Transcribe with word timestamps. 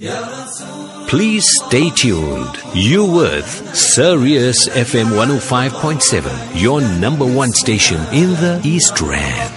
Please 0.00 1.44
stay 1.66 1.90
tuned. 1.90 2.56
You 2.72 3.04
with 3.04 3.76
Sirius 3.76 4.66
FM 4.70 5.10
105.7, 5.10 6.58
your 6.58 6.80
number 6.80 7.26
one 7.26 7.52
station 7.52 8.00
in 8.10 8.30
the 8.30 8.62
East 8.64 8.98
Rand. 9.02 9.52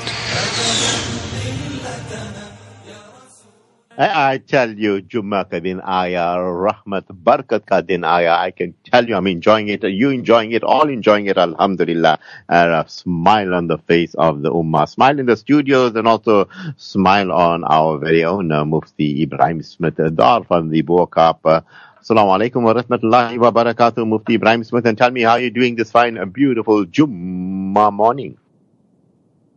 I, 3.95 4.33
I 4.33 4.37
tell 4.39 4.71
you, 4.73 5.03
Jumma 5.03 5.45
ka 5.47 5.59
din 5.59 5.79
aya, 5.79 6.33
rahmat, 6.41 7.05
barakat 7.13 7.61
ka 7.69 7.81
din 7.81 8.03
aya. 8.03 8.33
I 8.41 8.49
can 8.49 8.73
tell 8.89 9.05
you, 9.05 9.13
I'm 9.15 9.27
enjoying 9.27 9.67
it. 9.69 9.83
You 9.83 10.09
enjoying 10.09 10.51
it, 10.51 10.63
all 10.63 10.89
enjoying 10.89 11.27
it, 11.27 11.37
alhamdulillah. 11.37 12.17
And 12.49 12.71
a 12.73 12.85
smile 12.89 13.53
on 13.53 13.67
the 13.67 13.77
face 13.77 14.15
of 14.15 14.41
the 14.41 14.49
ummah. 14.51 14.89
Smile 14.89 15.19
in 15.19 15.27
the 15.27 15.37
studios 15.37 15.93
and 15.95 16.07
also 16.07 16.49
smile 16.75 17.31
on 17.31 17.63
our 17.65 17.99
very 17.99 18.23
own 18.23 18.51
uh, 18.51 18.65
Mufti 18.65 19.21
Ebrahim 19.27 19.61
Smith 19.61 19.99
Dar 20.15 20.43
from 20.43 20.69
the 20.69 20.81
Bo-Kaap. 20.81 21.39
Uh, 21.45 21.61
Assalamu 22.01 22.33
alaikum 22.33 22.63
wa 22.63 22.73
rahmatullahi 22.73 23.37
wa 23.37 23.51
barakatuh, 23.51 24.07
Mufti 24.07 24.35
Ebrahim 24.39 24.63
Smith. 24.65 24.87
And 24.87 24.97
tell 24.97 25.11
me 25.11 25.21
how 25.21 25.35
you're 25.35 25.51
doing 25.51 25.75
this 25.75 25.91
fine, 25.91 26.17
beautiful 26.31 26.85
Jumma 26.85 27.93
morning. 27.93 28.39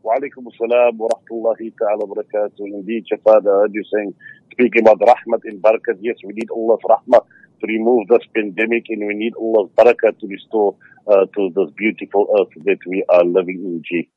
Walaikum 0.06 0.46
assalam 0.46 0.98
wa 0.98 1.09
rahmatullahi 1.10 1.74
ta'ala 1.74 2.06
wa 2.06 2.14
barakatuh. 2.14 2.60
Indeed, 2.60 3.06
Shafat, 3.10 3.42
heard 3.42 3.74
you 3.74 3.83
saying, 3.92 4.14
speaking 4.52 4.87
about 4.87 5.01
rahmat 5.01 5.41
and 5.42 5.60
barakat. 5.60 5.98
Yes, 6.01 6.14
we 6.24 6.33
need 6.33 6.48
Allah's 6.48 6.78
rahmah 6.88 7.27
to 7.60 7.66
remove 7.66 8.06
this 8.06 8.23
pandemic 8.33 8.84
and 8.88 9.05
we 9.05 9.14
need 9.14 9.33
Allah's 9.34 9.69
barakat 9.77 10.20
to 10.20 10.28
restore 10.28 10.77
uh, 11.09 11.27
to 11.34 11.50
this 11.56 11.74
beautiful 11.77 12.28
earth 12.38 12.55
that 12.64 12.78
we 12.87 13.02
are 13.09 13.24
living 13.24 13.59
in, 13.64 13.83
G. 13.83 14.09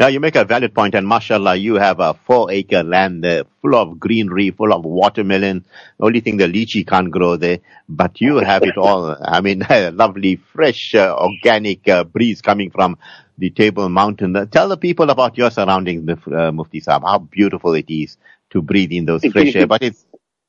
Now 0.00 0.06
you 0.06 0.20
make 0.20 0.36
a 0.36 0.44
valid 0.46 0.74
point, 0.74 0.94
and 0.94 1.06
mashallah, 1.06 1.56
you 1.56 1.74
have 1.74 2.00
a 2.00 2.14
four 2.14 2.50
acre 2.50 2.82
land 2.82 3.22
there, 3.22 3.44
full 3.60 3.74
of 3.74 4.00
greenery, 4.00 4.50
full 4.50 4.72
of 4.72 4.86
watermelon. 4.86 5.66
Only 6.00 6.20
thing 6.20 6.38
the 6.38 6.46
lychee 6.46 6.86
can't 6.86 7.10
grow 7.10 7.36
there, 7.36 7.58
but 7.86 8.18
you 8.22 8.38
have 8.38 8.62
it 8.62 8.78
all. 8.78 9.14
I 9.20 9.42
mean, 9.42 9.62
lovely, 9.70 10.36
fresh, 10.36 10.94
uh, 10.94 11.14
organic 11.14 11.86
uh, 11.86 12.04
breeze 12.04 12.40
coming 12.40 12.70
from 12.70 12.96
the 13.38 13.50
Table 13.50 13.88
Mountain. 13.88 14.48
Tell 14.50 14.68
the 14.68 14.76
people 14.76 15.10
about 15.10 15.36
your 15.36 15.50
surroundings, 15.50 16.08
uh, 16.08 16.52
Mufti 16.52 16.80
Saab, 16.80 17.02
how 17.02 17.18
beautiful 17.18 17.74
it 17.74 17.90
is 17.90 18.16
to 18.50 18.62
breathe 18.62 18.92
in 18.92 19.04
those 19.04 19.24
fresh 19.24 19.54
air. 19.54 19.66
But 19.66 19.82
it's, 19.82 20.06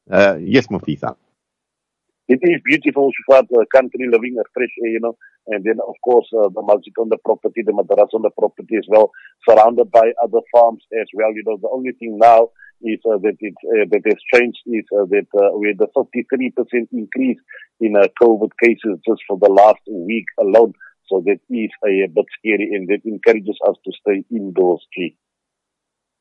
uh, 0.10 0.38
yes, 0.40 0.70
Mufti 0.70 0.98
Saab. 0.98 1.18
It 2.28 2.40
is 2.42 2.62
beautiful, 2.66 3.10
Shafat, 3.16 3.48
uh, 3.58 3.64
country 3.74 4.06
living 4.12 4.36
a 4.38 4.44
fresh 4.54 4.70
air, 4.84 4.92
you 4.92 5.00
know. 5.00 5.18
And 5.48 5.64
then, 5.64 5.80
of 5.88 5.96
course, 6.04 6.28
uh, 6.34 6.50
the 6.50 6.62
masjid 6.62 6.94
on 7.00 7.08
the 7.08 7.18
property, 7.24 7.64
the 7.66 7.72
madras 7.72 8.10
on 8.14 8.22
the 8.22 8.32
property 8.38 8.76
as 8.78 8.86
well, 8.90 9.12
surrounded 9.48 9.90
by 9.92 10.12
other 10.22 10.42
farms 10.52 10.84
as 11.00 11.08
well. 11.14 11.32
You 11.34 11.44
know, 11.46 11.58
the 11.62 11.70
only 11.72 11.94
thing 11.94 12.18
now 12.18 12.50
is 12.82 13.00
uh, 13.06 13.18
that 13.24 13.38
it 13.40 13.56
uh, 13.64 13.86
that 13.92 14.02
has 14.06 14.20
changed 14.34 14.60
is 14.66 14.84
uh, 14.92 15.06
that 15.06 15.28
uh, 15.34 15.58
we 15.58 15.70
had 15.70 15.80
a 15.80 15.88
53% 15.98 16.88
increase 16.92 17.40
in 17.80 17.96
uh, 17.96 18.08
COVID 18.22 18.52
cases 18.62 19.00
just 19.08 19.22
for 19.28 19.38
the 19.40 19.50
last 19.50 19.82
week 19.90 20.26
alone. 20.40 20.74
So 21.10 21.24
that 21.26 21.40
is 21.50 21.72
a, 21.86 22.04
a 22.04 22.24
scary 22.40 22.70
and 22.74 22.88
that 22.90 23.02
encourages 23.06 23.58
us 23.68 23.76
to 23.86 23.92
stay 24.02 24.24
indoors, 24.32 24.86
too. 24.96 25.10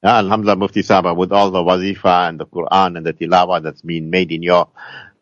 Yeah, 0.02 0.18
Alhamdulillah, 0.18 0.56
Mufti 0.56 0.82
Saba, 0.82 1.14
with 1.14 1.32
all 1.32 1.50
the 1.50 1.58
wazifa 1.58 2.28
and 2.28 2.38
the 2.38 2.46
Quran 2.46 2.96
and 2.96 3.06
the 3.06 3.12
tilawa 3.12 3.62
that's 3.62 3.82
been 3.82 4.10
made 4.10 4.30
in 4.30 4.42
your 4.42 4.68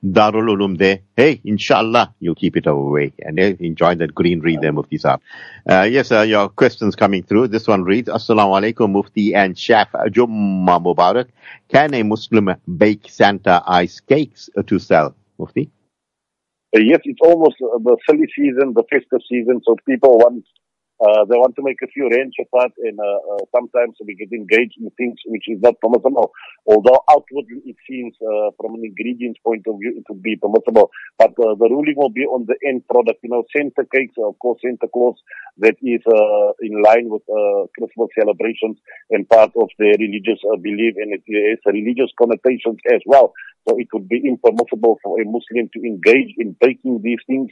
Darul 0.05 0.55
Ulum 0.55 0.77
there. 0.77 1.01
Hey, 1.17 1.41
inshallah, 1.45 2.15
you'll 2.21 2.35
keep 2.35 2.57
it 2.59 2.67
away 2.67 3.15
and 3.21 3.41
eh, 3.41 3.55
enjoy 3.61 3.95
that 3.95 4.15
greenery 4.15 4.59
there, 4.61 4.73
Mufti 4.73 4.99
Saab. 4.99 5.21
Uh, 5.67 5.83
yes, 5.83 6.13
uh, 6.13 6.21
your 6.23 6.51
questions 6.51 6.95
coming 6.95 7.23
through. 7.23 7.49
This 7.49 7.67
one 7.67 7.85
reads, 7.85 8.11
Assalamu 8.11 8.61
alaikum, 8.61 8.91
Mufti 8.91 9.35
and 9.35 9.59
Chef 9.59 9.91
Jumma 9.93 10.83
Mubarak. 10.83 11.29
Can 11.69 11.95
a 11.95 12.03
Muslim 12.03 12.55
bake 12.77 13.09
Santa 13.09 13.63
ice 13.67 14.01
cakes 14.01 14.51
to 14.67 14.79
sell, 14.79 15.15
Mufti? 15.39 15.71
Yes, 16.75 17.01
it's 17.05 17.21
almost 17.23 17.57
the 17.61 17.97
silly 18.09 18.27
season, 18.35 18.75
the 18.75 18.83
festive 18.91 19.21
season, 19.31 19.61
so 19.65 19.77
people 19.87 20.19
want 20.19 20.45
uh, 21.03 21.27
they 21.27 21.35
want 21.35 21.57
to 21.57 21.63
make 21.63 21.83
a 21.83 21.91
few 21.91 22.09
rand 22.09 22.33
apart 22.39 22.71
and 22.79 22.99
uh, 23.01 23.35
uh, 23.35 23.43
sometimes 23.51 23.99
we 24.07 24.15
get 24.15 24.31
engaged 24.31 24.79
in 24.79 24.89
things 24.95 25.19
which 25.27 25.43
is 25.49 25.59
not 25.61 25.75
permissible. 25.83 26.31
Although 26.67 27.03
outwardly 27.11 27.67
it 27.67 27.75
seems 27.83 28.15
uh, 28.23 28.55
from 28.57 28.79
an 28.79 28.83
ingredients 28.85 29.41
point 29.43 29.67
of 29.67 29.75
view 29.83 29.91
it 29.99 30.05
would 30.09 30.23
be 30.23 30.37
permissible. 30.37 30.91
But 31.19 31.35
uh, 31.35 31.59
the 31.59 31.67
ruling 31.67 31.99
will 31.99 32.15
be 32.15 32.23
on 32.23 32.47
the 32.47 32.55
end 32.63 32.87
product. 32.87 33.19
You 33.23 33.31
know, 33.31 33.43
Santa 33.51 33.83
cakes, 33.91 34.15
of 34.23 34.39
course, 34.39 34.61
Santa 34.63 34.87
Claus, 34.87 35.19
that 35.59 35.75
is 35.83 36.03
uh, 36.07 36.55
in 36.63 36.79
line 36.83 37.11
with 37.11 37.27
Christmas 37.75 38.11
celebrations 38.15 38.79
and 39.11 39.29
part 39.29 39.51
of 39.59 39.69
their 39.79 39.99
religious 39.99 40.39
belief 40.63 40.95
and 40.97 41.11
it 41.11 41.27
has 41.27 41.59
religious 41.75 42.11
connotations 42.19 42.79
as 42.95 43.03
well. 43.07 43.33
So 43.67 43.79
it 43.79 43.89
would 43.95 44.09
be 44.09 44.21
impermissible 44.23 45.01
for 45.03 45.21
a 45.21 45.25
Muslim 45.25 45.71
to 45.73 45.81
engage 45.81 46.35
in 46.37 46.55
baking 46.61 47.01
these 47.03 47.19
things, 47.27 47.51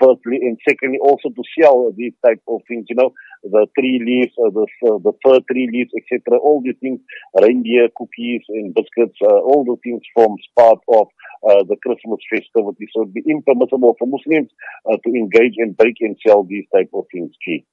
firstly, 0.00 0.40
and 0.40 0.56
secondly 0.66 0.98
also 0.98 1.28
to 1.28 1.42
sell 1.60 1.92
these 1.94 2.14
type 2.24 2.40
of 2.48 2.62
things, 2.72 2.86
you 2.88 2.96
know, 2.96 3.12
the 3.44 3.66
tree 3.76 4.00
leaves, 4.00 4.32
uh, 4.38 4.50
the, 4.50 4.66
uh, 4.88 4.98
the 5.04 5.12
fir 5.22 5.40
tree 5.50 5.68
leaves, 5.72 5.92
etc. 5.92 6.38
All 6.38 6.62
these 6.64 6.78
things, 6.80 7.00
reindeer 7.40 7.88
cookies 7.96 8.42
and 8.48 8.74
biscuits, 8.74 9.18
uh, 9.22 9.40
all 9.44 9.64
the 9.64 9.76
things 9.82 10.02
forms 10.14 10.42
part 10.56 10.78
of 10.88 11.08
uh, 11.48 11.64
the 11.68 11.76
Christmas 11.82 12.20
festivity. 12.30 12.86
So 12.94 13.02
it'd 13.02 13.14
be 13.14 13.24
impermissible 13.28 13.96
for 13.98 14.06
Muslims 14.06 14.50
uh, 14.90 14.96
to 14.96 15.10
engage 15.10 15.54
and 15.58 15.76
bake 15.76 16.00
and 16.00 16.16
sell 16.24 16.44
these 16.44 16.64
type 16.74 16.90
of 16.94 17.04
things, 17.12 17.32
G. 17.44 17.66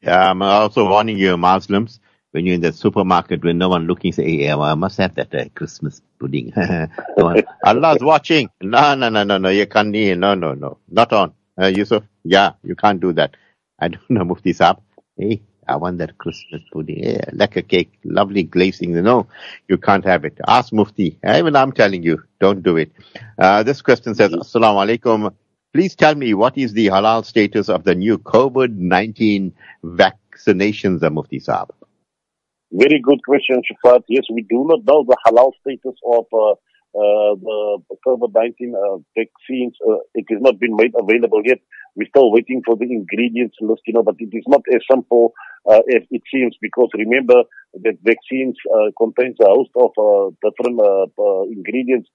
Yeah, 0.00 0.30
I'm 0.30 0.40
also 0.42 0.88
warning 0.88 1.18
you, 1.18 1.36
Muslims, 1.36 2.00
when 2.30 2.46
you're 2.46 2.54
in 2.54 2.62
the 2.62 2.72
supermarket, 2.72 3.44
when 3.44 3.58
no 3.58 3.68
one 3.68 3.86
looking, 3.86 4.12
say, 4.12 4.24
hey, 4.24 4.52
I 4.52 4.74
must 4.74 4.96
have 4.98 5.14
that 5.16 5.34
uh, 5.34 5.44
Christmas 5.54 6.00
pudding. 6.18 6.52
Allah's 7.64 7.98
watching. 8.00 8.48
No, 8.62 8.94
no, 8.94 9.10
no, 9.10 9.24
no, 9.24 9.36
no, 9.36 9.48
you 9.50 9.66
can't, 9.66 9.90
no, 9.90 10.34
no, 10.34 10.54
no, 10.54 10.78
not 10.88 11.12
on. 11.12 11.34
Uh, 11.60 11.66
Yusuf, 11.66 12.04
yeah, 12.24 12.52
you 12.62 12.74
can't 12.74 13.00
do 13.00 13.12
that. 13.12 13.36
I 13.80 13.88
don't 13.88 14.10
know, 14.10 14.24
Mufti 14.24 14.52
Saab. 14.52 14.80
Hey, 15.16 15.42
I 15.66 15.76
want 15.76 15.98
that 15.98 16.18
Christmas 16.18 16.62
pudding. 16.72 17.04
Yeah, 17.04 17.24
like 17.32 17.56
a 17.56 17.62
cake, 17.62 17.92
lovely 18.04 18.42
glazing. 18.42 18.92
No, 19.02 19.28
you 19.68 19.78
can't 19.78 20.04
have 20.04 20.24
it. 20.24 20.38
Ask 20.46 20.72
Mufti. 20.72 21.18
Even 21.24 21.56
I'm 21.56 21.72
telling 21.72 22.02
you, 22.02 22.22
don't 22.40 22.62
do 22.62 22.76
it. 22.76 22.92
Uh, 23.38 23.62
this 23.62 23.82
question 23.82 24.14
says, 24.14 24.32
Assalamu 24.32 24.84
alaikum. 24.86 25.34
Please 25.72 25.94
tell 25.94 26.16
me 26.16 26.34
what 26.34 26.58
is 26.58 26.72
the 26.72 26.88
halal 26.88 27.24
status 27.24 27.68
of 27.68 27.84
the 27.84 27.94
new 27.94 28.18
COVID-19 28.18 29.52
vaccinations, 29.84 31.12
Mufti 31.12 31.38
Saab? 31.38 31.70
Very 32.72 33.00
good 33.00 33.20
question, 33.24 33.62
Shafat. 33.62 34.02
Yes, 34.08 34.24
we 34.32 34.42
do 34.42 34.64
not 34.66 34.84
know 34.84 35.04
the 35.06 35.16
halal 35.26 35.52
status 35.60 35.96
of 36.04 36.26
uh, 36.32 36.54
uh, 36.92 37.34
the 37.36 37.96
COVID-19 38.04 38.74
uh, 38.74 38.98
vaccines. 39.16 39.76
Uh, 39.88 39.98
it 40.14 40.24
has 40.30 40.40
not 40.40 40.58
been 40.58 40.74
made 40.74 40.92
available 40.98 41.40
yet. 41.44 41.58
We're 42.00 42.08
still 42.08 42.32
waiting 42.32 42.62
for 42.64 42.76
the 42.76 42.88
ingredients 42.88 43.56
list, 43.60 43.82
you 43.84 43.92
know, 43.92 44.02
but 44.02 44.14
it 44.18 44.32
is 44.32 44.44
not 44.48 44.62
as 44.72 44.80
simple 44.90 45.34
uh, 45.68 45.84
as 45.94 46.00
it 46.10 46.22
seems 46.32 46.56
because 46.62 46.88
remember 46.96 47.44
that 47.74 47.98
vaccines 48.02 48.56
uh, 48.72 48.88
contains 48.96 49.36
a 49.42 49.44
host 49.44 49.68
of 49.76 49.92
uh, 50.00 50.32
different 50.40 50.80
ingredients, 51.52 52.08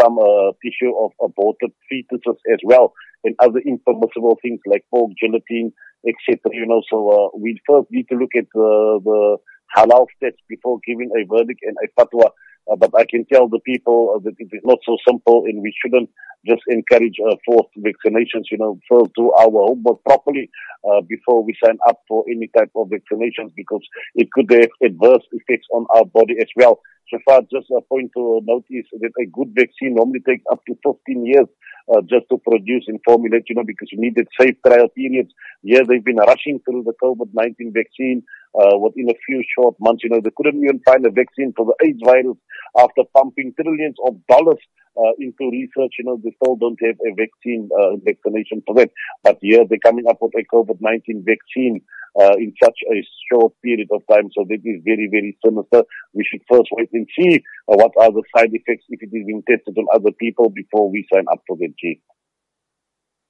some 0.00 0.16
tissue 0.64 0.96
of 0.96 1.12
aborted 1.22 1.72
fetuses 1.92 2.38
as 2.50 2.60
well, 2.64 2.94
and 3.22 3.36
other 3.38 3.60
impermissible 3.66 4.38
things 4.40 4.60
like 4.66 4.82
pork, 4.90 5.12
gelatin, 5.20 5.70
etc. 6.08 6.38
You 6.52 6.66
know, 6.66 6.80
so 6.88 7.30
we 7.36 7.60
first 7.68 7.88
need 7.90 8.08
to 8.08 8.16
look 8.16 8.32
at 8.34 8.46
the 8.54 9.36
halal 9.76 10.06
stats 10.16 10.40
before 10.48 10.78
giving 10.86 11.10
a 11.12 11.26
verdict 11.28 11.60
and 11.62 11.76
a 11.84 12.00
fatwa. 12.00 12.30
Uh, 12.70 12.76
but 12.76 12.90
I 12.96 13.04
can 13.04 13.24
tell 13.32 13.48
the 13.48 13.60
people 13.60 14.14
uh, 14.16 14.20
that 14.24 14.34
it 14.38 14.48
is 14.52 14.62
not 14.64 14.78
so 14.84 14.96
simple 15.06 15.44
and 15.46 15.62
we 15.62 15.74
shouldn't 15.82 16.10
just 16.46 16.62
encourage 16.68 17.16
uh, 17.20 17.36
forced 17.44 17.70
vaccinations, 17.78 18.48
you 18.50 18.58
know, 18.58 18.78
first 18.88 19.10
do 19.14 19.32
our 19.32 19.50
homework 19.50 20.02
properly 20.04 20.50
uh, 20.88 21.00
before 21.02 21.44
we 21.44 21.54
sign 21.62 21.78
up 21.86 22.00
for 22.08 22.24
any 22.30 22.48
type 22.56 22.70
of 22.74 22.88
vaccinations 22.88 23.52
because 23.56 23.82
it 24.14 24.30
could 24.32 24.50
have 24.50 24.70
adverse 24.82 25.22
effects 25.32 25.66
on 25.72 25.86
our 25.94 26.04
body 26.04 26.36
as 26.40 26.48
well. 26.56 26.80
So 27.12 27.18
far, 27.24 27.40
just 27.42 27.70
a 27.76 27.80
point 27.82 28.12
to 28.16 28.40
note 28.44 28.64
is 28.70 28.86
that 29.00 29.10
a 29.20 29.26
good 29.26 29.52
vaccine 29.54 29.96
normally 29.96 30.20
takes 30.20 30.44
up 30.50 30.60
to 30.66 30.74
15 30.84 31.26
years 31.26 31.48
uh, 31.88 32.00
just 32.02 32.26
to 32.30 32.38
produce 32.38 32.84
and 32.88 33.00
formulate, 33.04 33.44
you 33.48 33.54
know, 33.54 33.64
because 33.64 33.88
you 33.92 34.00
needed 34.00 34.28
safe 34.38 34.56
trial 34.66 34.88
periods. 34.88 35.32
Yeah, 35.62 35.80
they've 35.86 36.04
been 36.04 36.16
rushing 36.16 36.60
through 36.60 36.84
the 36.84 36.94
COVID-19 37.02 37.72
vaccine 37.74 38.22
uh, 38.54 38.78
within 38.78 39.08
a 39.10 39.18
few 39.26 39.42
short 39.56 39.76
months. 39.80 40.02
You 40.04 40.10
know, 40.10 40.20
they 40.22 40.32
couldn't 40.36 40.62
even 40.62 40.80
find 40.84 41.04
a 41.06 41.10
vaccine 41.10 41.52
for 41.56 41.66
the 41.66 41.86
AIDS 41.86 42.00
virus 42.04 42.36
after 42.78 43.02
pumping 43.14 43.54
trillions 43.60 43.96
of 44.06 44.14
dollars 44.26 44.58
uh, 44.96 45.12
into 45.18 45.50
research. 45.50 45.94
You 45.98 46.04
know, 46.04 46.20
they 46.22 46.34
still 46.42 46.56
don't 46.56 46.78
have 46.82 46.96
a 47.06 47.14
vaccine, 47.14 47.68
uh, 47.78 47.96
vaccination 48.04 48.62
for 48.66 48.74
that. 48.76 48.90
But 49.22 49.38
yeah, 49.42 49.64
they're 49.68 49.78
coming 49.78 50.06
up 50.08 50.18
with 50.20 50.32
a 50.34 50.44
COVID-19 50.54 51.24
vaccine 51.24 51.82
uh, 52.18 52.34
in 52.38 52.54
such 52.62 52.78
a 52.90 53.06
short 53.30 53.52
period 53.62 53.88
of 53.92 54.02
time. 54.10 54.30
So 54.32 54.44
that 54.48 54.60
is 54.64 54.82
very, 54.84 55.08
very 55.10 55.36
sinister. 55.44 55.84
We 56.14 56.24
should 56.24 56.42
first 56.50 56.68
wait 56.72 56.90
and 56.92 57.06
see 57.18 57.42
uh, 57.68 57.76
what 57.76 57.92
are 57.98 58.10
the 58.10 58.22
side 58.36 58.50
effects 58.52 58.84
if 58.88 59.02
it 59.02 59.14
is 59.14 59.26
being 59.26 59.42
tested 59.48 59.76
on 59.78 59.86
other 59.94 60.12
people 60.12 60.50
before 60.50 60.90
we 60.90 61.06
sign 61.12 61.24
up 61.30 61.42
for 61.46 61.56
the 61.56 61.68
G. 61.78 62.00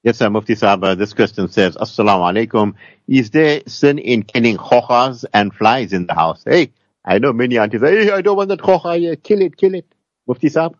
Yes, 0.03 0.17
sir, 0.17 0.31
Mufti 0.31 0.55
Saab, 0.55 0.83
uh, 0.83 0.95
this 0.95 1.13
question 1.13 1.47
says, 1.47 1.77
Assalamu 1.77 2.47
alaikum. 2.47 2.73
Is 3.07 3.29
there 3.29 3.61
sin 3.67 3.99
in 3.99 4.23
killing 4.23 4.57
khokhas 4.57 5.25
and 5.31 5.53
flies 5.53 5.93
in 5.93 6.07
the 6.07 6.15
house? 6.15 6.43
Hey, 6.43 6.71
I 7.05 7.19
know 7.19 7.33
many 7.33 7.59
aunties 7.59 7.81
hey, 7.81 8.09
I 8.09 8.21
don't 8.21 8.35
want 8.35 8.49
that 8.49 8.61
here. 8.99 9.15
Kill 9.15 9.41
it, 9.41 9.57
kill 9.57 9.75
it. 9.75 9.85
Mufti 10.27 10.49
Saab? 10.49 10.73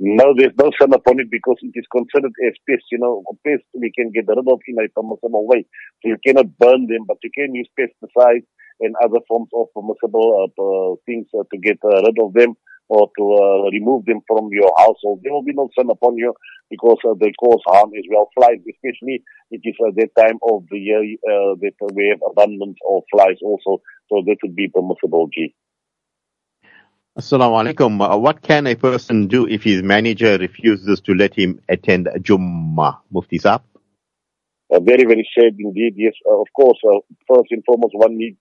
No, 0.00 0.34
there's 0.36 0.54
no 0.58 0.70
sun 0.80 0.92
upon 0.92 1.20
it 1.20 1.30
because 1.30 1.56
it 1.62 1.70
is 1.74 1.86
considered 1.90 2.32
as 2.46 2.54
pest. 2.68 2.82
You 2.90 2.98
know, 2.98 3.22
pest 3.46 3.62
we 3.74 3.92
can 3.94 4.10
get 4.10 4.26
rid 4.26 4.38
of 4.38 4.60
in 4.66 4.76
a 4.78 4.88
permissible 4.90 5.46
way. 5.46 5.66
So 6.02 6.08
you 6.10 6.16
cannot 6.26 6.58
burn 6.58 6.86
them, 6.86 7.06
but 7.06 7.18
you 7.22 7.30
can 7.32 7.54
use 7.54 7.68
pesticides 7.78 8.46
and 8.80 8.94
other 9.04 9.20
forms 9.28 9.48
of 9.54 9.68
permissible 9.72 10.28
uh, 10.34 10.50
uh, 10.60 10.96
things 11.06 11.26
uh, 11.38 11.44
to 11.50 11.58
get 11.58 11.78
uh, 11.84 12.02
rid 12.02 12.18
of 12.18 12.32
them 12.34 12.54
or 12.88 13.08
to 13.16 13.24
uh, 13.38 13.70
remove 13.70 14.04
them 14.06 14.20
from 14.26 14.48
your 14.50 14.72
household. 14.76 15.20
There 15.22 15.32
will 15.32 15.44
be 15.44 15.54
no 15.54 15.70
sun 15.78 15.88
upon 15.88 16.16
you 16.16 16.34
because 16.70 16.98
uh, 17.08 17.14
they 17.20 17.30
cause 17.38 17.62
harm 17.66 17.90
as 17.96 18.04
well. 18.10 18.28
Flies, 18.34 18.58
especially, 18.66 19.22
it 19.52 19.62
is 19.62 19.76
at 19.86 19.94
that 19.94 20.10
time 20.20 20.38
of 20.42 20.64
the 20.72 20.78
year 20.78 21.02
uh, 21.02 21.54
that 21.62 21.74
we 21.94 22.08
have 22.10 22.20
abundance 22.28 22.78
of 22.90 23.04
flies 23.12 23.38
also. 23.42 23.80
So 24.10 24.22
that 24.26 24.36
would 24.42 24.56
be 24.56 24.68
permissible, 24.68 25.28
G. 25.32 25.54
Assalamu 27.16 27.54
alaikum. 27.62 28.02
Uh, 28.02 28.18
what 28.18 28.42
can 28.42 28.66
a 28.66 28.74
person 28.74 29.28
do 29.28 29.46
if 29.46 29.62
his 29.62 29.84
manager 29.84 30.36
refuses 30.36 31.00
to 31.02 31.14
let 31.14 31.32
him 31.32 31.60
attend 31.68 32.08
Jummah? 32.18 32.98
Mufti 33.12 33.38
Saab? 33.38 33.62
Uh, 34.68 34.80
very, 34.80 35.04
very 35.04 35.22
sad 35.32 35.54
indeed. 35.60 35.94
Yes, 35.94 36.14
uh, 36.28 36.40
of 36.40 36.48
course, 36.56 36.76
uh, 36.82 36.98
first 37.28 37.52
and 37.52 37.62
foremost, 37.64 37.94
one 37.94 38.18
needs 38.18 38.36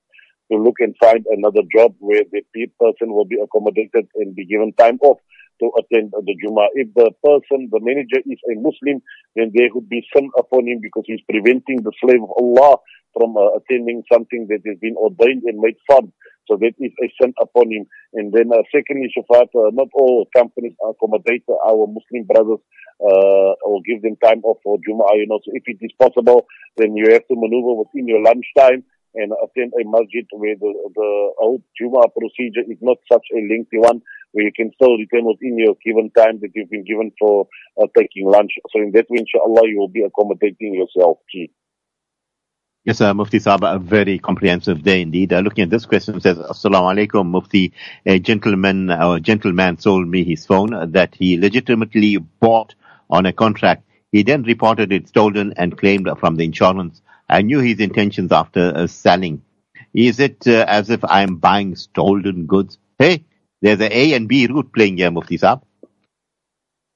to 0.51 0.57
look 0.57 0.77
and 0.79 0.95
find 0.99 1.23
another 1.29 1.61
job 1.71 1.93
where 1.99 2.23
the 2.31 2.65
person 2.79 3.13
will 3.13 3.25
be 3.25 3.37
accommodated 3.37 4.07
and 4.15 4.33
be 4.35 4.43
given 4.43 4.73
time 4.73 4.97
off 5.03 5.19
to 5.61 5.69
attend 5.77 6.11
the 6.11 6.35
Jummah. 6.43 6.69
If 6.73 6.95
the 6.95 7.11
person, 7.23 7.69
the 7.69 7.79
manager 7.79 8.25
is 8.25 8.39
a 8.49 8.55
Muslim, 8.57 9.03
then 9.35 9.51
there 9.53 9.69
would 9.75 9.87
be 9.87 10.03
sin 10.15 10.31
upon 10.35 10.67
him 10.67 10.79
because 10.81 11.03
he's 11.05 11.21
preventing 11.29 11.83
the 11.83 11.91
slave 12.01 12.23
of 12.23 12.31
Allah 12.41 12.77
from 13.13 13.37
uh, 13.37 13.53
attending 13.53 14.01
something 14.11 14.47
that 14.49 14.65
has 14.65 14.79
been 14.81 14.95
ordained 14.97 15.43
and 15.45 15.59
made 15.59 15.77
fun. 15.87 16.11
So 16.49 16.57
that 16.57 16.73
is 16.79 16.91
a 17.03 17.07
sin 17.21 17.33
upon 17.39 17.71
him. 17.71 17.85
And 18.13 18.31
then 18.33 18.51
uh, 18.51 18.63
secondly, 18.73 19.11
Shafat, 19.15 19.49
uh, 19.55 19.71
not 19.71 19.87
all 19.93 20.27
companies 20.35 20.73
accommodate 20.83 21.43
our 21.65 21.87
Muslim 21.87 22.23
brothers 22.27 22.59
uh, 22.99 23.53
or 23.63 23.81
give 23.87 24.01
them 24.01 24.17
time 24.23 24.43
off 24.43 24.57
for 24.63 24.77
Jummah. 24.77 25.15
You 25.15 25.27
know, 25.27 25.39
so 25.43 25.51
if 25.53 25.63
it 25.65 25.77
is 25.81 25.91
possible, 25.99 26.45
then 26.77 26.95
you 26.95 27.11
have 27.11 27.27
to 27.27 27.35
maneuver 27.35 27.73
within 27.79 28.07
your 28.07 28.21
lunchtime 28.21 28.83
and 29.15 29.31
attend 29.43 29.73
a 29.79 29.83
masjid 29.85 30.25
where 30.31 30.55
the, 30.59 30.73
the 30.95 31.31
old 31.39 31.61
Juma 31.77 32.09
procedure 32.09 32.65
is 32.67 32.77
not 32.81 32.97
such 33.11 33.25
a 33.31 33.39
lengthy 33.45 33.77
one, 33.77 34.01
where 34.31 34.45
you 34.45 34.51
can 34.55 34.71
still 34.73 34.97
return 34.97 35.25
within 35.25 35.57
your 35.57 35.75
given 35.85 36.09
time 36.17 36.39
that 36.41 36.49
you've 36.55 36.69
been 36.69 36.83
given 36.83 37.11
for 37.19 37.47
uh, 37.81 37.87
taking 37.95 38.27
lunch. 38.27 38.51
So 38.71 38.81
in 38.81 38.91
that 38.93 39.05
way, 39.09 39.21
inshallah, 39.21 39.69
you 39.69 39.77
will 39.79 39.93
be 39.93 40.03
accommodating 40.03 40.73
yourself. 40.73 41.19
Gee. 41.31 41.51
Yes, 42.85 43.00
uh, 43.00 43.13
Mufti 43.13 43.39
Saba, 43.39 43.75
a 43.75 43.80
very 43.80 44.19
comprehensive 44.19 44.83
day 44.83 45.01
indeed. 45.01 45.31
Uh, 45.31 45.39
looking 45.39 45.63
at 45.63 45.69
this 45.69 45.85
question, 45.85 46.19
says, 46.19 46.38
Assalamu 46.38 46.94
alaikum, 47.07 47.27
Mufti. 47.27 47.71
A 48.06 48.19
gentleman, 48.19 48.91
or 48.91 49.15
uh, 49.15 49.19
gentleman 49.19 49.77
sold 49.77 50.07
me 50.07 50.24
his 50.25 50.45
phone 50.45 50.91
that 50.91 51.15
he 51.15 51.38
legitimately 51.38 52.18
bought 52.18 52.75
on 53.09 53.25
a 53.25 53.31
contract. 53.31 53.83
He 54.12 54.24
then 54.24 54.44
reported 54.44 54.91
it 54.91 55.07
stolen 55.07 55.53
and 55.56 55.77
claimed 55.77 56.09
from 56.19 56.35
the 56.35 56.44
insurance 56.44 57.01
I 57.30 57.41
knew 57.41 57.59
his 57.59 57.80
intentions 57.80 58.33
after 58.33 58.74
uh, 58.75 58.88
selling. 58.88 59.41
Is 59.94 60.19
it 60.19 60.45
uh, 60.45 60.65
as 60.68 60.89
if 60.89 61.03
I'm 61.06 61.38
buying 61.38 61.75
stolen 61.77 62.47
goods? 62.47 62.77
Hey, 63.00 63.24
there's 63.62 63.79
a 63.79 63.97
A 63.97 64.13
and 64.13 64.27
B 64.27 64.45
route 64.47 64.74
playing 64.74 64.97
here, 64.97 65.09
Mufti 65.09 65.38
Saab. 65.38 65.62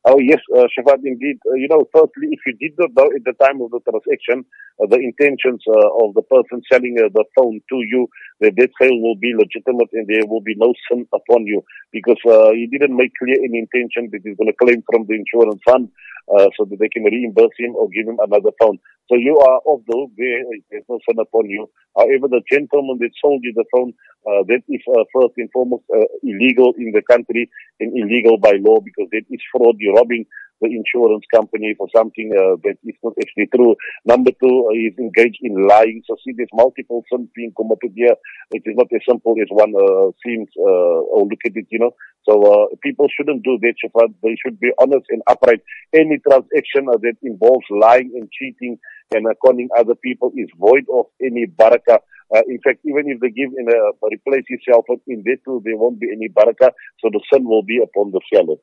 Oh, 0.07 0.19
yes, 0.19 0.39
uh, 0.55 0.63
Shafat, 0.71 1.03
indeed. 1.03 1.35
Uh, 1.45 1.55
you 1.55 1.67
know, 1.67 1.83
firstly, 1.93 2.29
if 2.31 2.39
you 2.47 2.53
did 2.55 2.79
not 2.79 2.95
know 2.95 3.11
at 3.11 3.25
the 3.27 3.33
time 3.43 3.59
of 3.61 3.71
the 3.71 3.81
transaction 3.83 4.45
uh, 4.81 4.87
the 4.87 4.95
intentions 5.03 5.59
uh, 5.67 6.05
of 6.05 6.13
the 6.15 6.21
person 6.23 6.61
selling 6.71 6.95
uh, 6.97 7.09
the 7.13 7.25
phone 7.35 7.59
to 7.67 7.77
you, 7.83 8.07
that 8.39 8.55
that 8.57 8.69
sale 8.79 8.99
will 9.01 9.15
be 9.15 9.33
legitimate 9.33 9.89
and 9.93 10.07
there 10.07 10.25
will 10.27 10.41
be 10.41 10.55
no 10.55 10.73
sin 10.89 11.07
upon 11.13 11.45
you 11.45 11.63
because 11.91 12.19
uh, 12.25 12.51
he 12.51 12.67
didn't 12.67 12.95
make 12.95 13.11
clear 13.17 13.37
any 13.43 13.59
intention 13.59 14.09
that 14.11 14.21
he's 14.23 14.37
going 14.37 14.51
to 14.51 14.61
claim 14.61 14.83
from 14.91 15.05
the 15.07 15.15
insurance 15.15 15.61
fund 15.65 15.89
uh, 16.35 16.47
so 16.57 16.65
that 16.65 16.77
they 16.79 16.89
can 16.89 17.03
reimburse 17.03 17.55
him 17.57 17.75
or 17.75 17.89
give 17.89 18.07
him 18.07 18.17
another 18.19 18.51
phone. 18.59 18.77
So 19.09 19.15
you 19.15 19.37
are 19.39 19.59
off 19.65 19.81
the 19.87 19.95
hook 19.95 20.11
there. 20.17 20.43
There's 20.69 20.83
no 20.89 20.99
sin 21.07 21.17
upon 21.19 21.49
you. 21.49 21.69
However, 21.95 22.27
the 22.27 22.43
gentleman 22.51 22.99
that 22.99 23.11
sold 23.23 23.41
you 23.43 23.53
the 23.55 23.65
phone, 23.71 23.93
uh, 24.27 24.43
that 24.51 24.61
is 24.67 24.81
uh, 24.91 25.03
first 25.15 25.33
and 25.37 25.49
foremost 25.51 25.83
uh, 25.87 26.03
illegal 26.23 26.73
in 26.77 26.91
the 26.91 27.01
country 27.01 27.49
and 27.79 27.95
illegal 27.95 28.37
by 28.37 28.59
law 28.59 28.81
because 28.83 29.07
that 29.11 29.23
is 29.31 29.41
fraud. 29.51 29.75
You're 29.79 29.95
robbing 29.95 30.25
the 30.61 30.69
insurance 30.69 31.25
company 31.33 31.75
for 31.77 31.87
something 31.95 32.31
uh, 32.33 32.57
that 32.63 32.77
is 32.83 32.95
not 33.03 33.13
actually 33.21 33.47
true. 33.53 33.75
Number 34.05 34.31
two, 34.31 34.55
uh, 34.69 34.73
he's 34.73 34.97
engaged 34.97 35.39
in 35.41 35.67
lying. 35.67 36.01
So 36.07 36.15
see, 36.23 36.33
there's 36.35 36.49
multiple 36.53 37.03
sins 37.11 37.29
being 37.35 37.53
committed 37.55 37.93
here. 37.95 38.15
It 38.51 38.63
is 38.65 38.75
not 38.75 38.87
as 38.93 39.01
simple 39.07 39.35
as 39.41 39.47
one 39.49 39.73
uh, 39.75 40.11
seems 40.25 40.49
uh, 40.57 40.99
or 41.13 41.27
look 41.27 41.41
at 41.45 41.55
it, 41.55 41.67
you 41.69 41.79
know. 41.79 41.91
So 42.27 42.41
uh, 42.43 42.75
people 42.83 43.07
shouldn't 43.15 43.43
do 43.43 43.57
that, 43.61 43.75
Shafat. 43.79 44.13
They 44.21 44.35
should 44.43 44.59
be 44.59 44.71
honest 44.79 45.05
and 45.09 45.21
upright. 45.27 45.61
Any 45.93 46.19
transaction 46.19 46.89
uh, 46.89 46.97
that 47.01 47.15
involves 47.23 47.65
lying 47.69 48.11
and 48.15 48.29
cheating 48.31 48.77
and 49.13 49.25
conning 49.43 49.69
other 49.77 49.95
people 49.95 50.31
is 50.35 50.49
void 50.59 50.85
of 50.93 51.05
any 51.21 51.45
barakah. 51.45 51.99
Uh, 52.35 52.41
in 52.49 52.59
fact, 52.61 52.79
even 52.83 53.07
if 53.07 53.21
they 53.21 53.29
give 53.29 53.51
in 53.57 53.67
a 53.69 54.07
replace 54.11 54.43
yourself 54.49 54.85
in 55.07 55.23
that 55.23 55.37
too, 55.45 55.61
there 55.63 55.77
won't 55.77 55.99
be 55.99 56.11
any 56.11 56.27
barakah. 56.27 56.71
So 56.99 57.09
the 57.11 57.21
sun 57.31 57.45
will 57.45 57.63
be 57.63 57.79
upon 57.81 58.11
the 58.11 58.19
seller. 58.33 58.55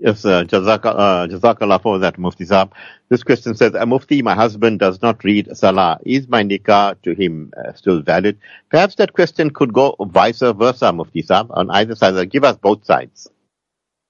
Yes, 0.00 0.24
uh, 0.24 0.44
Jazak, 0.44 0.86
uh, 0.86 1.26
Jazakallah 1.28 1.82
for 1.82 1.98
that, 1.98 2.16
Mufti 2.18 2.46
Saab. 2.46 2.72
This 3.10 3.22
question 3.22 3.54
says, 3.54 3.74
Mufti, 3.86 4.22
my 4.22 4.34
husband 4.34 4.78
does 4.78 5.02
not 5.02 5.22
read 5.24 5.54
Salah. 5.54 5.98
Is 6.06 6.26
my 6.26 6.42
nikah 6.42 6.96
to 7.02 7.14
him 7.14 7.52
uh, 7.56 7.74
still 7.74 8.00
valid? 8.00 8.38
Perhaps 8.70 8.94
that 8.94 9.12
question 9.12 9.50
could 9.50 9.74
go 9.74 9.96
vice 10.00 10.40
versa, 10.40 10.90
Mufti 10.90 11.22
Saab, 11.22 11.48
on 11.50 11.70
either 11.70 11.94
side. 11.94 12.30
Give 12.30 12.44
us 12.44 12.56
both 12.56 12.86
sides. 12.86 13.28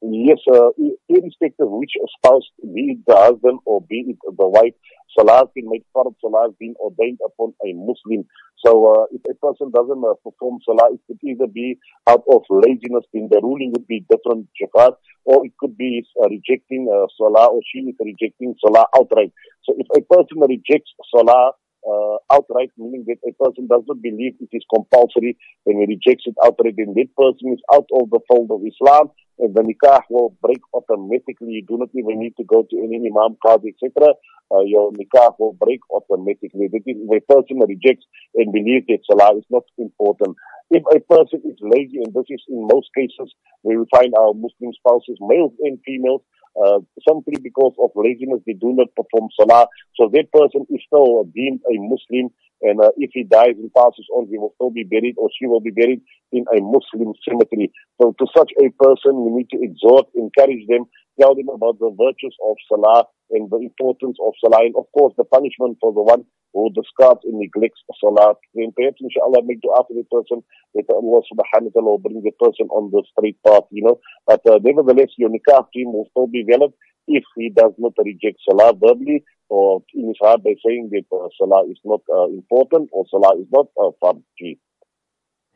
Yes, 0.02 0.38
uh, 0.50 0.70
irrespective 1.10 1.66
of 1.66 1.72
which 1.72 1.92
spouse, 2.16 2.48
be 2.74 2.96
it 2.96 3.04
the 3.06 3.16
husband 3.16 3.60
or 3.66 3.82
be 3.82 4.04
it 4.08 4.16
the 4.24 4.48
wife, 4.48 4.72
Salah 5.12 5.44
has 5.44 5.48
been 5.54 5.68
made 5.68 5.84
fard, 5.94 6.14
Salah 6.22 6.48
has 6.48 6.54
been 6.58 6.74
ordained 6.80 7.18
upon 7.24 7.52
a 7.60 7.74
Muslim. 7.74 8.24
So 8.64 8.94
uh, 8.94 9.04
if 9.12 9.20
a 9.28 9.34
person 9.34 9.70
doesn't 9.70 10.02
uh, 10.02 10.14
perform 10.24 10.60
Salah, 10.64 10.94
it 10.94 11.00
could 11.06 11.20
either 11.22 11.46
be 11.46 11.76
out 12.08 12.24
of 12.32 12.42
laziness, 12.48 13.04
then 13.12 13.28
the 13.30 13.40
ruling 13.42 13.72
would 13.72 13.86
be 13.86 14.06
different, 14.08 14.48
Jafar, 14.56 14.96
or 15.24 15.44
it 15.44 15.52
could 15.60 15.76
be 15.76 16.02
uh, 16.22 16.28
rejecting 16.28 16.88
uh, 16.88 17.04
Salah 17.18 17.52
or 17.52 17.60
she 17.70 17.80
is 17.80 17.96
rejecting 18.00 18.54
Salah 18.64 18.86
outright. 18.96 19.32
So 19.64 19.74
if 19.76 19.86
a 19.92 20.00
person 20.00 20.40
rejects 20.40 20.92
Salah, 21.14 21.52
uh, 21.86 22.16
outright, 22.32 22.70
meaning 22.76 23.04
that 23.06 23.18
a 23.26 23.32
person 23.42 23.66
does 23.66 23.82
not 23.86 24.02
believe 24.02 24.34
it 24.40 24.48
is 24.52 24.64
compulsory, 24.72 25.36
when 25.64 25.78
he 25.78 25.86
rejects 25.86 26.24
it 26.26 26.34
outright, 26.44 26.74
then 26.76 26.94
that 26.94 27.10
person 27.16 27.52
is 27.52 27.62
out 27.72 27.88
of 27.94 28.10
the 28.10 28.20
fold 28.28 28.50
of 28.50 28.60
Islam, 28.66 29.10
and 29.38 29.54
the 29.54 29.62
nikah 29.62 30.02
will 30.10 30.36
break 30.42 30.60
automatically. 30.74 31.60
You 31.60 31.64
do 31.66 31.78
not 31.78 31.88
even 31.94 32.20
need 32.20 32.36
to 32.36 32.44
go 32.44 32.62
to 32.62 32.76
any 32.76 33.08
imam, 33.08 33.36
qadi, 33.44 33.72
etc. 33.72 34.14
Uh, 34.52 34.60
your 34.66 34.92
nikah 34.92 35.34
will 35.38 35.54
break 35.54 35.80
automatically. 35.90 36.68
That 36.68 36.84
is, 36.84 36.96
if 37.00 37.22
a 37.22 37.32
person 37.32 37.60
rejects 37.66 38.04
and 38.34 38.52
believes 38.52 38.86
that 38.88 39.00
salah 39.08 39.36
is 39.38 39.44
not 39.50 39.64
important. 39.78 40.36
If 40.70 40.84
a 40.94 41.00
person 41.00 41.42
is 41.44 41.58
lazy, 41.60 41.98
and 42.04 42.14
this 42.14 42.28
is 42.28 42.42
in 42.48 42.68
most 42.70 42.90
cases 42.94 43.32
where 43.62 43.78
we 43.78 43.86
find 43.90 44.14
our 44.14 44.34
Muslim 44.34 44.72
spouses, 44.74 45.18
males 45.20 45.52
and 45.60 45.78
females, 45.84 46.22
uh, 46.56 46.80
simply 47.06 47.38
because 47.42 47.74
of 47.78 47.90
laziness, 47.94 48.40
they 48.46 48.54
do 48.54 48.72
not 48.72 48.88
perform 48.96 49.30
salah. 49.38 49.68
So 49.96 50.08
that 50.12 50.30
person 50.32 50.66
is 50.70 50.82
still 50.86 51.24
deemed 51.24 51.60
a 51.70 51.74
Muslim, 51.78 52.30
and 52.62 52.80
uh, 52.80 52.92
if 52.96 53.10
he 53.12 53.24
dies 53.24 53.56
and 53.56 53.72
passes 53.72 54.06
on, 54.14 54.28
he 54.28 54.38
will 54.38 54.52
still 54.56 54.70
be 54.70 54.84
buried, 54.84 55.16
or 55.16 55.28
she 55.36 55.46
will 55.46 55.60
be 55.60 55.70
buried 55.70 56.02
in 56.32 56.44
a 56.52 56.60
Muslim 56.60 57.14
cemetery. 57.26 57.72
So 58.00 58.14
to 58.18 58.26
such 58.36 58.52
a 58.60 58.70
person, 58.82 59.24
we 59.24 59.30
need 59.32 59.50
to 59.50 59.62
exhort, 59.62 60.06
encourage 60.14 60.66
them, 60.68 60.84
tell 61.20 61.34
them 61.34 61.48
about 61.48 61.78
the 61.78 61.90
virtues 61.90 62.36
of 62.44 62.56
salah 62.68 63.04
and 63.30 63.50
the 63.50 63.58
importance 63.58 64.16
of 64.20 64.34
salah, 64.42 64.64
and 64.64 64.74
of 64.76 64.86
course 64.92 65.14
the 65.16 65.24
punishment 65.24 65.78
for 65.80 65.92
the 65.92 66.02
one 66.02 66.24
who 66.52 66.68
discards 66.74 67.20
and 67.24 67.38
neglects 67.38 67.80
salah. 68.00 68.34
Then 68.54 68.72
perhaps, 68.76 69.00
inshallah, 69.00 69.42
make 69.44 69.60
dua 69.62 69.84
for 69.86 69.94
the 69.94 70.04
person 70.10 70.42
that 70.74 70.84
Allah 70.90 71.22
subhanahu 71.30 71.70
wa 71.70 71.74
ta'ala 71.74 71.90
will 71.90 71.98
bring 71.98 72.22
the 72.22 72.34
person 72.36 72.66
on 72.74 72.90
the 72.90 73.02
straight 73.12 73.38
path, 73.46 73.64
you 73.70 73.84
know. 73.84 74.00
But 74.26 74.42
uh, 74.46 74.58
nevertheless, 74.62 75.14
your 75.16 75.30
nikah 75.30 75.64
team 75.72 75.92
will 75.92 76.08
still 76.10 76.26
be 76.26 76.44
valid 76.48 76.72
if 77.06 77.24
he 77.36 77.50
does 77.50 77.72
not 77.78 77.92
reject 77.98 78.38
salah 78.48 78.72
verbally 78.72 79.24
or 79.48 79.82
in 79.94 80.08
his 80.08 80.16
heart 80.20 80.42
by 80.42 80.54
saying 80.64 80.90
that 80.92 81.04
uh, 81.16 81.28
salah 81.38 81.64
is 81.70 81.78
not 81.84 82.00
uh, 82.12 82.26
important 82.26 82.88
or 82.92 83.04
salah 83.10 83.38
is 83.40 83.46
not 83.52 83.66
uh, 83.80 83.90
fard. 84.02 84.22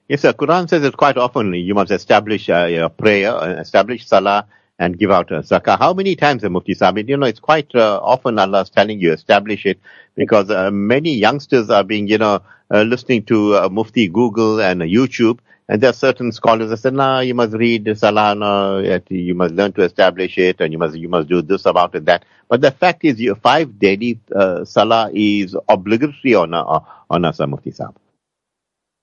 Yes, 0.09 0.21
sir. 0.21 0.33
Quran 0.35 0.69
says 0.69 0.85
it 0.85 0.97
quite 0.97 1.17
often. 1.17 1.55
You 1.55 1.75
must 1.75 1.91
establish 1.91 2.51
uh, 2.51 2.69
a 2.71 2.91
prayer, 2.91 3.35
uh, 3.35 3.61
establish 3.61 4.07
salah, 4.07 4.47
and 4.79 4.99
give 4.99 5.11
out 5.11 5.31
a 5.31 5.41
zakah. 5.41 5.79
How 5.79 5.95
many 5.95 6.17
times, 6.17 6.43
the 6.43 6.51
Mufti 6.51 6.75
Sabit? 6.75 7.09
You 7.09 7.17
know, 7.17 7.27
it's 7.27 7.41
quite 7.41 7.75
uh, 7.75 8.01
often 8.03 8.39
Allah 8.39 8.63
is 8.63 8.71
telling 8.71 9.01
you 9.01 9.13
establish 9.13 9.65
it 9.65 9.79
because 10.15 10.51
uh, 10.51 10.71
many 10.71 11.15
youngsters 11.15 11.71
are 11.71 11.85
being, 11.85 12.07
you 12.07 12.19
know, 12.19 12.43
uh, 12.73 12.83
listening 12.83 13.25
to 13.27 13.55
uh, 13.55 13.69
Mufti 13.71 14.09
Google 14.09 14.61
and 14.61 14.83
uh, 14.83 14.85
YouTube. 14.85 15.39
And 15.68 15.80
there 15.80 15.90
are 15.90 15.94
certain 15.94 16.30
scholars 16.33 16.68
that 16.71 16.76
say, 16.76 16.90
nah, 16.90 17.21
you 17.21 17.35
must 17.35 17.54
read 17.54 17.97
Salah, 17.97 18.83
you 19.09 19.35
must 19.35 19.54
learn 19.54 19.73
to 19.73 19.83
establish 19.83 20.37
it, 20.37 20.61
and 20.61 20.73
you 20.73 20.78
must 20.78 20.94
you 20.97 21.09
must 21.09 21.28
do 21.28 21.40
this 21.40 21.64
about 21.64 21.94
it, 21.94 22.04
that. 22.04 22.25
But 22.49 22.61
the 22.61 22.71
fact 22.71 23.04
is, 23.04 23.18
your 23.18 23.37
five 23.37 23.78
daily 23.78 24.21
uh, 24.35 24.64
Salah 24.66 25.11
is 25.14 25.56
obligatory 25.68 26.35
on, 26.35 26.52
uh, 26.52 26.80
on 27.09 27.25
us, 27.25 27.40
Mufti 27.40 27.71
Sahib. 27.71 27.97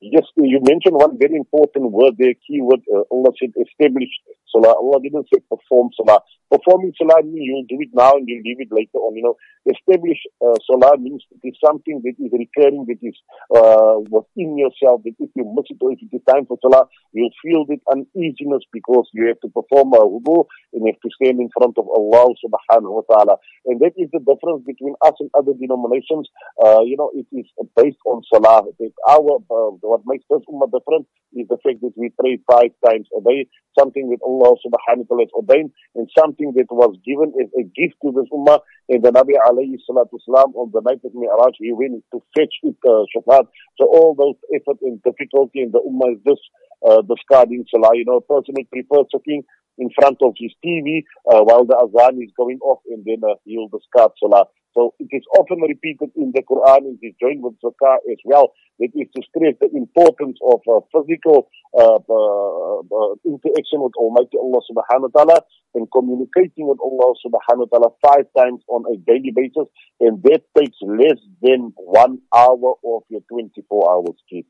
Yes, 0.02 0.24
you 0.36 0.60
mentioned 0.64 0.96
one 0.96 1.18
very 1.18 1.36
important 1.36 1.92
word 1.92 2.16
there, 2.18 2.34
key 2.34 2.62
word. 2.62 2.82
Uh, 2.92 3.04
Allah 3.12 3.32
said 3.40 3.54
establish 3.56 4.10
salah. 4.52 4.74
Allah 4.76 5.00
didn't 5.02 5.28
say 5.32 5.40
perform 5.48 5.90
salah. 5.96 6.22
Performing 6.52 6.92
salah 7.00 7.24
means 7.24 7.48
you'll 7.48 7.70
do 7.72 7.80
it 7.80 7.90
now 7.94 8.12
and 8.20 8.28
you'll 8.28 8.44
leave 8.44 8.60
it 8.60 8.68
later 8.72 9.00
on. 9.00 9.16
You 9.16 9.24
know, 9.24 9.36
establish 9.64 10.20
uh, 10.44 10.60
salah 10.68 10.98
means 10.98 11.24
it 11.32 11.48
is 11.48 11.56
something 11.64 12.02
that 12.04 12.20
is 12.20 12.32
recurring, 12.36 12.84
that 12.92 13.00
is 13.00 13.16
uh, 13.56 14.04
within 14.12 14.58
yourself. 14.58 15.00
That 15.08 15.16
if 15.20 15.32
you 15.32 15.48
miss 15.56 15.72
it 15.72 15.80
or 15.80 15.94
if 15.94 16.00
it 16.04 16.12
is 16.12 16.22
time 16.28 16.46
for 16.46 16.58
salah, 16.62 16.92
you'll 17.14 17.32
feel 17.42 17.64
that 17.72 17.80
uneasiness 17.88 18.68
because 18.74 19.08
you 19.14 19.28
have 19.28 19.40
to 19.42 19.50
perform 19.50 19.94
a 19.96 20.04
wudu 20.04 20.44
and 20.74 20.84
you 20.84 20.92
have 20.92 21.00
to 21.00 21.10
stand 21.16 21.40
in 21.40 21.50
front 21.56 21.78
of 21.78 21.88
Allah 21.88 22.36
subhanahu 22.44 23.00
wa 23.00 23.06
ta'ala. 23.08 23.36
And 23.66 23.80
that 23.80 23.96
is 23.96 24.10
the 24.12 24.20
difference 24.20 24.68
between 24.68 24.96
us 25.02 25.16
and 25.20 25.30
other 25.34 25.54
denominations. 25.56 26.28
Uh, 26.60 26.82
you 26.84 26.98
know, 26.98 27.12
it 27.16 27.28
is 27.32 27.48
based 27.80 28.04
on 28.06 28.24
salah. 28.28 28.68
That 28.80 28.92
our 29.08 29.40
uh, 29.48 29.72
what 29.80 30.04
makes 30.06 30.26
us 30.28 30.42
ummah 30.52 30.68
different 30.68 31.08
is 31.34 31.48
the 31.48 31.58
fact 31.64 31.80
that 31.82 31.96
we 31.96 32.12
pray 32.20 32.40
five 32.50 32.72
times 32.86 33.08
a 33.16 33.22
day, 33.24 33.48
something 33.78 34.10
that 34.10 34.20
Allah 34.26 34.56
subhanahu 34.60 35.08
wa 35.08 35.16
ta'ala 35.16 35.24
has 35.24 35.32
ordained, 35.32 35.72
and 35.96 36.10
something 36.18 36.41
that 36.56 36.66
was 36.72 36.98
given 37.06 37.34
as 37.42 37.50
a 37.54 37.64
gift 37.64 38.02
to 38.02 38.12
this 38.12 38.26
ummah. 38.34 38.60
And 38.90 39.04
the 39.04 39.12
Nabi 39.12 39.38
alayhi 39.38 39.78
salatu 39.90 40.18
salam 40.26 40.54
on 40.56 40.72
the 40.74 40.82
night 40.82 41.02
of 41.06 41.14
Mi'raj, 41.14 41.54
he 41.60 41.72
went 41.72 42.04
to 42.12 42.22
fetch 42.36 42.56
it, 42.64 42.76
uh, 42.88 43.06
shafat. 43.14 43.48
So 43.78 43.86
all 43.86 44.16
those 44.18 44.36
effort 44.56 44.78
and 44.82 45.02
difficulty 45.04 45.62
in 45.62 45.72
the 45.72 45.80
ummah 45.80 46.16
is 46.16 46.22
this, 46.26 46.40
uh, 46.88 47.02
discarding 47.02 47.66
salah. 47.70 47.96
You 47.96 48.06
know, 48.06 48.18
a 48.18 48.22
person 48.22 48.56
would 48.58 48.70
prefer 48.70 49.04
sitting 49.14 49.44
in 49.78 49.90
front 49.98 50.18
of 50.22 50.34
his 50.38 50.52
TV 50.66 51.04
uh, 51.32 51.42
while 51.42 51.66
the 51.66 51.76
azan 51.76 52.22
is 52.22 52.32
going 52.38 52.60
off 52.62 52.80
and 52.90 53.04
then 53.06 53.22
uh, 53.24 53.36
he'll 53.46 53.70
discard 53.70 54.12
salah. 54.20 54.46
So 54.74 54.94
it 55.00 55.10
is 55.12 55.24
often 55.38 55.60
repeated 55.62 56.12
in 56.16 56.32
the 56.34 56.44
Quran, 56.44 56.96
it 56.96 57.06
is 57.06 57.14
joined 57.20 57.44
with 57.44 57.60
zakah 57.60 57.98
as 58.10 58.18
well. 58.24 58.54
It 58.80 58.92
is 58.96 59.08
to 59.16 59.22
stress 59.28 59.56
the 59.60 59.70
importance 59.76 60.40
of 60.48 60.62
uh, 60.64 60.80
physical 60.96 61.50
uh, 61.78 62.00
uh, 62.00 62.80
uh, 62.80 63.14
interaction 63.26 63.84
with 63.84 63.92
Almighty 64.00 64.40
Allah 64.40 64.62
subhanahu 64.64 65.12
wa 65.12 65.24
ta'ala 65.24 65.42
and 65.76 65.92
communicating 65.92 66.72
with 66.72 66.80
Allah 66.80 67.12
subhanahu 67.20 67.68
wa 67.68 67.72
ta'ala 67.72 67.90
five 68.00 68.26
times 68.38 68.64
on 68.70 68.88
a 68.88 68.96
daily 68.96 69.36
basis. 69.36 69.68
And 70.00 70.24
that 70.24 70.48
takes 70.58 70.80
less 70.82 71.20
than 71.42 71.74
one 71.76 72.20
hour 72.34 72.80
of 72.86 73.04
your 73.10 73.22
24 73.28 73.92
hours 73.92 74.16
sleep. 74.30 74.48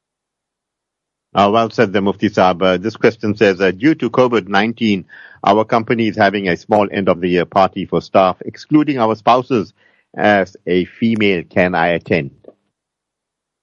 Uh, 1.34 1.50
well 1.52 1.70
said, 1.70 1.94
the 1.94 2.02
Mufti 2.02 2.30
Saab. 2.30 2.62
Uh, 2.62 2.78
this 2.78 2.98
question 2.98 3.38
says, 3.38 3.62
uh, 3.62 3.72
due 3.72 3.96
to 3.96 4.10
COVID-19, 4.10 5.06
our 5.46 5.64
company 5.64 6.10
is 6.10 6.18
having 6.18 6.50
a 6.50 6.58
small 6.58 6.90
end 6.92 7.08
of 7.08 7.22
the 7.22 7.30
year 7.30 7.46
party 7.46 7.86
for 7.86 8.02
staff, 8.02 8.42
excluding 8.42 9.00
our 9.00 9.16
spouses. 9.16 9.74
As 10.14 10.58
a 10.68 10.84
female, 10.84 11.44
can 11.46 11.74
I 11.74 11.88
attend? 11.88 12.32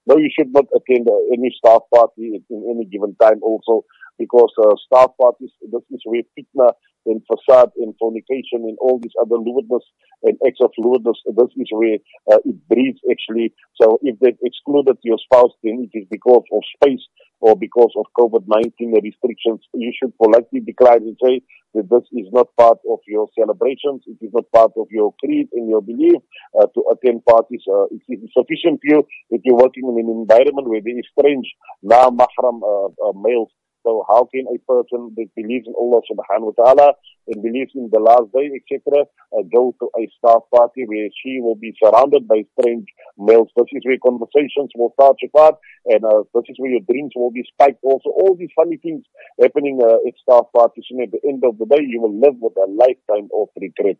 No, 0.07 0.17
you 0.17 0.31
should 0.35 0.51
not 0.51 0.65
attend 0.75 1.07
uh, 1.07 1.13
any 1.31 1.55
staff 1.59 1.83
party 1.95 2.41
in 2.49 2.65
any 2.71 2.87
given 2.87 3.15
time 3.21 3.43
also 3.43 3.85
because 4.19 4.51
uh, 4.57 4.75
staff 4.87 5.11
parties, 5.21 5.51
this 5.71 5.83
is 5.91 6.01
where 6.05 6.23
fitna 6.37 6.73
and 7.05 7.21
fasad 7.31 7.71
and 7.77 7.95
fornication 7.99 8.65
and 8.65 8.79
all 8.81 8.99
these 8.99 9.13
other 9.21 9.37
lewdness 9.37 9.85
and 10.23 10.37
acts 10.47 10.61
of 10.61 10.71
this 10.77 11.51
is 11.57 11.69
where 11.71 11.99
uh, 12.31 12.39
it 12.45 12.57
breeds 12.69 12.99
actually. 13.11 13.55
So 13.81 13.99
if 14.03 14.19
they've 14.19 14.39
excluded 14.43 14.99
your 15.03 15.19
spouse, 15.19 15.53
then 15.63 15.89
it 15.89 15.97
is 15.97 16.07
because 16.11 16.45
of 16.53 16.63
space 16.77 17.03
or 17.41 17.57
because 17.57 17.93
of 17.97 18.07
COVID-19 18.19 19.01
restrictions. 19.03 19.61
You 19.75 19.93
should 19.95 20.17
politely 20.19 20.61
decline 20.61 21.07
and 21.07 21.17
say 21.25 21.43
that 21.75 21.89
this 21.91 22.03
is 22.13 22.27
not 22.33 22.49
part 22.57 22.79
of 22.91 22.99
your 23.07 23.29
celebrations. 23.39 24.03
It 24.07 24.19
is 24.21 24.33
not 24.33 24.51
part 24.53 24.73
of 24.77 24.89
your 24.91 25.15
creed 25.23 25.49
and 25.53 25.69
your 25.69 25.83
belief 25.83 26.21
uh, 26.59 26.67
to 26.67 26.81
attend 26.91 27.25
parties. 27.25 27.63
Uh, 27.69 27.87
it 27.95 28.03
is 28.09 28.31
sufficient 28.37 28.81
for 28.83 28.89
you 28.91 29.07
if 29.31 29.43
you're 29.45 29.57
working 29.57 29.87
in 29.87 30.05
an 30.05 30.11
environment 30.11 30.69
where 30.69 30.81
there 30.83 30.99
is 30.99 31.07
strange, 31.17 31.47
na-mahram 31.83 32.59
uh, 32.63 33.09
uh, 33.09 33.13
males 33.15 33.51
so 33.89 34.05
how 34.07 34.29
can 34.29 34.45
a 34.53 34.59
person 34.69 35.17
that 35.17 35.33
believes 35.35 35.67
in 35.67 35.73
Allah 35.73 36.05
subhanahu 36.05 36.53
wa 36.53 36.57
ta'ala 36.61 36.89
and 37.27 37.43
believes 37.43 37.73
in 37.75 37.89
the 37.89 38.01
last 38.01 38.29
day, 38.37 38.53
etc., 38.53 39.09
uh, 39.33 39.43
go 39.49 39.73
to 39.81 39.89
a 39.97 40.05
staff 40.19 40.45
party 40.53 40.85
where 40.85 41.09
she 41.17 41.41
will 41.41 41.57
be 41.57 41.73
surrounded 41.83 42.29
by 42.29 42.45
strange 42.53 42.85
males? 43.17 43.49
This 43.57 43.73
is 43.73 43.83
where 43.89 43.97
conversations 44.05 44.77
will 44.77 44.93
start 44.93 45.17
to 45.25 45.29
part 45.33 45.57
and 45.87 46.05
uh, 46.05 46.29
this 46.37 46.53
is 46.53 46.57
where 46.61 46.71
your 46.71 46.85
dreams 46.85 47.13
will 47.17 47.33
be 47.33 47.49
spiked 47.49 47.81
also. 47.83 48.13
All 48.13 48.37
these 48.39 48.53
funny 48.55 48.77
things 48.77 49.05
happening 49.41 49.81
uh, 49.81 50.05
at 50.05 50.15
staff 50.21 50.53
parties 50.55 50.85
and 50.91 51.09
at 51.09 51.13
the 51.13 51.25
end 51.25 51.43
of 51.49 51.57
the 51.57 51.65
day 51.65 51.81
you 51.81 52.03
will 52.05 52.13
live 52.13 52.37
with 52.41 52.61
a 52.61 52.69
lifetime 52.69 53.33
of 53.33 53.49
regret. 53.57 53.97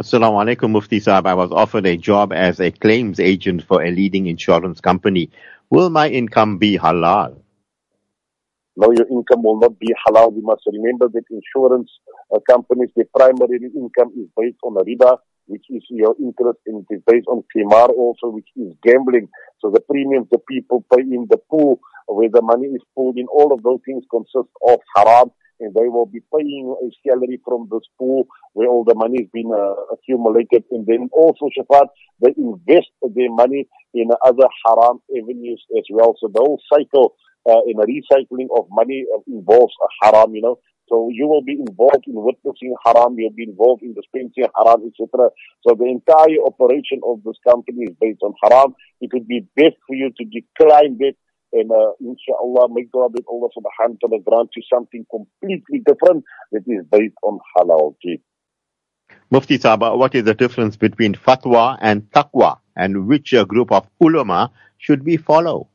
Assalamu 0.00 0.44
alaikum, 0.44 0.70
Mufti 0.70 1.00
Saab. 1.00 1.26
I 1.26 1.34
was 1.34 1.50
offered 1.50 1.86
a 1.86 1.96
job 1.96 2.32
as 2.32 2.60
a 2.60 2.70
claims 2.70 3.20
agent 3.20 3.62
for 3.62 3.82
a 3.82 3.90
leading 3.90 4.26
insurance 4.26 4.80
company. 4.80 5.30
Will 5.70 5.88
my 5.88 6.08
income 6.08 6.58
be 6.58 6.76
halal? 6.76 7.41
Now 8.76 8.88
your 8.90 9.06
income 9.08 9.42
will 9.42 9.60
not 9.60 9.78
be 9.78 9.88
halal. 10.06 10.34
You 10.34 10.42
must 10.42 10.62
remember 10.66 11.08
that 11.08 11.24
insurance 11.30 11.90
uh, 12.34 12.38
companies, 12.48 12.90
their 12.96 13.06
primary 13.14 13.58
income 13.74 14.12
is 14.16 14.28
based 14.36 14.58
on 14.64 14.76
a 14.76 14.84
riba, 14.84 15.18
which 15.46 15.66
is 15.68 15.82
your 15.90 16.14
interest, 16.18 16.60
and 16.66 16.86
it 16.88 16.94
is 16.94 17.02
based 17.06 17.26
on 17.28 17.44
qimar 17.54 17.90
also, 17.90 18.28
which 18.28 18.48
is 18.56 18.72
gambling. 18.82 19.28
So 19.60 19.70
the 19.70 19.80
premiums 19.80 20.28
the 20.30 20.38
people 20.48 20.84
pay 20.94 21.02
in 21.02 21.26
the 21.28 21.38
pool, 21.50 21.80
where 22.06 22.30
the 22.32 22.42
money 22.42 22.68
is 22.68 22.82
pooled 22.94 23.18
in, 23.18 23.26
all 23.26 23.52
of 23.52 23.62
those 23.62 23.80
things 23.84 24.04
consist 24.10 24.48
of 24.66 24.78
haram, 24.96 25.30
and 25.60 25.74
they 25.74 25.88
will 25.88 26.06
be 26.06 26.20
paying 26.34 26.74
a 26.82 26.88
salary 27.06 27.40
from 27.44 27.68
this 27.70 27.86
pool 27.98 28.26
where 28.54 28.68
all 28.68 28.84
the 28.84 28.94
money 28.94 29.18
has 29.22 29.28
been 29.32 29.50
uh, 29.52 29.74
accumulated. 29.92 30.64
And 30.70 30.86
then 30.86 31.08
also, 31.12 31.48
Shafat, 31.56 31.86
they 32.20 32.34
invest 32.36 32.90
their 33.02 33.30
money 33.30 33.68
in 33.94 34.10
other 34.24 34.48
haram 34.66 35.00
avenues 35.10 35.62
as 35.76 35.84
well. 35.90 36.16
So 36.18 36.28
the 36.32 36.40
whole 36.40 36.60
cycle 36.72 37.14
uh, 37.48 37.62
in 37.66 37.78
a 37.78 37.86
recycling 37.86 38.48
of 38.56 38.66
money 38.70 39.04
uh, 39.14 39.20
involves 39.26 39.74
a 39.82 40.06
haram, 40.06 40.34
you 40.34 40.42
know. 40.42 40.58
So 40.88 41.08
you 41.10 41.26
will 41.26 41.42
be 41.42 41.56
involved 41.58 42.04
in 42.06 42.14
witnessing 42.14 42.74
haram, 42.84 43.16
you'll 43.18 43.32
be 43.32 43.44
involved 43.44 43.82
in 43.82 43.94
dispensing 43.94 44.44
haram, 44.54 44.82
etc. 44.86 45.30
So 45.66 45.74
the 45.74 45.86
entire 45.86 46.42
operation 46.44 47.00
of 47.06 47.22
this 47.24 47.36
company 47.48 47.84
is 47.84 47.96
based 48.00 48.20
on 48.22 48.34
haram. 48.42 48.74
It 49.00 49.10
would 49.14 49.26
be 49.26 49.46
best 49.56 49.76
for 49.86 49.94
you 49.94 50.10
to 50.10 50.24
decline 50.24 50.98
that 50.98 51.14
and 51.52 51.70
uh, 51.70 51.92
inshallah, 52.00 52.68
may 52.72 52.84
God 52.84 53.12
that 53.12 53.24
Allah 53.28 53.48
subhanahu 53.56 53.98
wa 54.00 54.08
ta'ala 54.08 54.22
grant 54.24 54.50
you 54.56 54.62
something 54.72 55.04
completely 55.10 55.82
different 55.84 56.24
that 56.50 56.62
is 56.66 56.84
based 56.90 57.16
on 57.22 57.38
halal. 57.56 57.94
Mufti 59.30 59.58
Saba, 59.58 59.96
what 59.96 60.14
is 60.14 60.24
the 60.24 60.34
difference 60.34 60.76
between 60.76 61.14
fatwa 61.14 61.78
and 61.80 62.10
taqwa 62.10 62.58
and 62.74 63.06
which 63.06 63.34
uh, 63.34 63.44
group 63.44 63.70
of 63.70 63.86
ulama 64.00 64.50
should 64.78 65.04
we 65.04 65.18
follow? 65.18 65.68